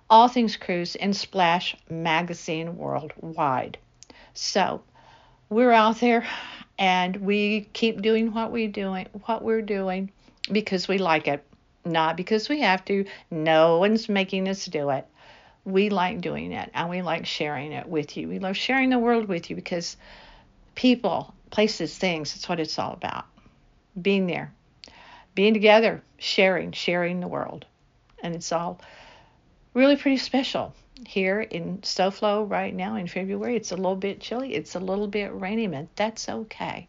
All 0.09 0.27
things 0.27 0.57
cruise 0.57 0.95
and 0.95 1.15
Splash 1.15 1.75
Magazine 1.89 2.77
worldwide. 2.77 3.77
So 4.33 4.81
we're 5.49 5.71
out 5.71 5.99
there 5.99 6.25
and 6.77 7.17
we 7.17 7.69
keep 7.73 8.01
doing 8.01 8.33
what 8.33 8.51
we 8.51 8.67
doing 8.67 9.07
what 9.25 9.43
we're 9.43 9.61
doing 9.61 10.11
because 10.51 10.87
we 10.87 10.97
like 10.97 11.27
it 11.27 11.43
not 11.85 12.17
because 12.17 12.49
we 12.49 12.61
have 12.61 12.83
to. 12.85 13.05
No 13.31 13.77
one's 13.77 14.09
making 14.09 14.49
us 14.49 14.65
do 14.65 14.89
it. 14.89 15.05
We 15.63 15.89
like 15.89 16.21
doing 16.21 16.51
it 16.51 16.69
and 16.73 16.89
we 16.89 17.01
like 17.01 17.25
sharing 17.25 17.71
it 17.71 17.87
with 17.87 18.17
you. 18.17 18.27
We 18.27 18.39
love 18.39 18.57
sharing 18.57 18.89
the 18.89 18.99
world 18.99 19.27
with 19.27 19.49
you 19.49 19.55
because 19.55 19.97
people, 20.75 21.33
places, 21.49 21.97
things, 21.97 22.33
that's 22.33 22.49
what 22.49 22.59
it's 22.59 22.77
all 22.77 22.93
about. 22.93 23.25
Being 23.99 24.27
there, 24.27 24.53
being 25.33 25.53
together, 25.53 26.03
sharing, 26.17 26.71
sharing 26.71 27.19
the 27.19 27.27
world. 27.27 27.65
And 28.21 28.35
it's 28.35 28.51
all 28.51 28.79
really 29.73 29.95
pretty 29.95 30.17
special 30.17 30.73
here 31.05 31.41
in 31.41 31.79
SoFlo 31.79 32.49
right 32.49 32.73
now 32.73 32.95
in 32.95 33.07
February. 33.07 33.55
It's 33.55 33.71
a 33.71 33.75
little 33.75 33.95
bit 33.95 34.19
chilly, 34.19 34.53
it's 34.53 34.75
a 34.75 34.79
little 34.79 35.07
bit 35.07 35.33
rainy, 35.33 35.67
but 35.67 35.87
that's 35.95 36.29
okay 36.29 36.87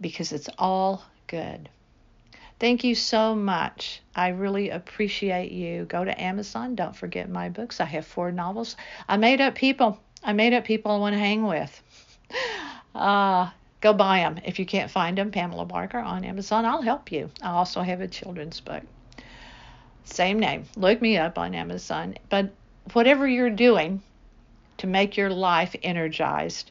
because 0.00 0.32
it's 0.32 0.48
all 0.58 1.04
good. 1.26 1.68
Thank 2.58 2.84
you 2.84 2.94
so 2.94 3.34
much. 3.34 4.00
I 4.14 4.28
really 4.28 4.70
appreciate 4.70 5.52
you. 5.52 5.84
Go 5.84 6.04
to 6.04 6.20
Amazon. 6.20 6.74
Don't 6.74 6.96
forget 6.96 7.28
my 7.28 7.50
books. 7.50 7.80
I 7.80 7.84
have 7.84 8.06
four 8.06 8.32
novels. 8.32 8.76
I 9.06 9.18
made 9.18 9.42
up 9.42 9.54
people. 9.54 10.00
I 10.24 10.32
made 10.32 10.54
up 10.54 10.64
people 10.64 10.90
I 10.90 10.96
want 10.96 11.14
to 11.14 11.18
hang 11.18 11.46
with. 11.46 11.82
Uh, 12.94 13.50
go 13.82 13.92
buy 13.92 14.20
them. 14.20 14.40
If 14.46 14.58
you 14.58 14.64
can't 14.64 14.90
find 14.90 15.18
them, 15.18 15.30
Pamela 15.30 15.66
Barker 15.66 15.98
on 15.98 16.24
Amazon, 16.24 16.64
I'll 16.64 16.80
help 16.80 17.12
you. 17.12 17.28
I 17.42 17.50
also 17.50 17.82
have 17.82 18.00
a 18.00 18.08
children's 18.08 18.58
book. 18.58 18.82
Same 20.04 20.38
name. 20.38 20.64
Look 20.76 21.02
me 21.02 21.18
up 21.18 21.36
on 21.36 21.54
Amazon. 21.54 22.16
But 22.30 22.54
whatever 22.94 23.28
you're 23.28 23.50
doing 23.50 24.00
to 24.78 24.86
make 24.86 25.18
your 25.18 25.28
life 25.28 25.76
energized, 25.82 26.70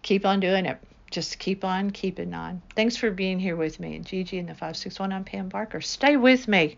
keep 0.00 0.24
on 0.24 0.40
doing 0.40 0.64
it 0.64 0.78
just 1.10 1.38
keep 1.38 1.64
on 1.64 1.90
keeping 1.90 2.34
on. 2.34 2.62
Thanks 2.74 2.96
for 2.96 3.10
being 3.10 3.38
here 3.38 3.56
with 3.56 3.78
me. 3.80 3.96
And 3.96 4.04
Gigi 4.04 4.38
and 4.38 4.48
the 4.48 4.54
561, 4.54 5.12
I'm 5.12 5.24
Pam 5.24 5.48
Barker. 5.48 5.80
Stay 5.80 6.16
with 6.16 6.48
me. 6.48 6.76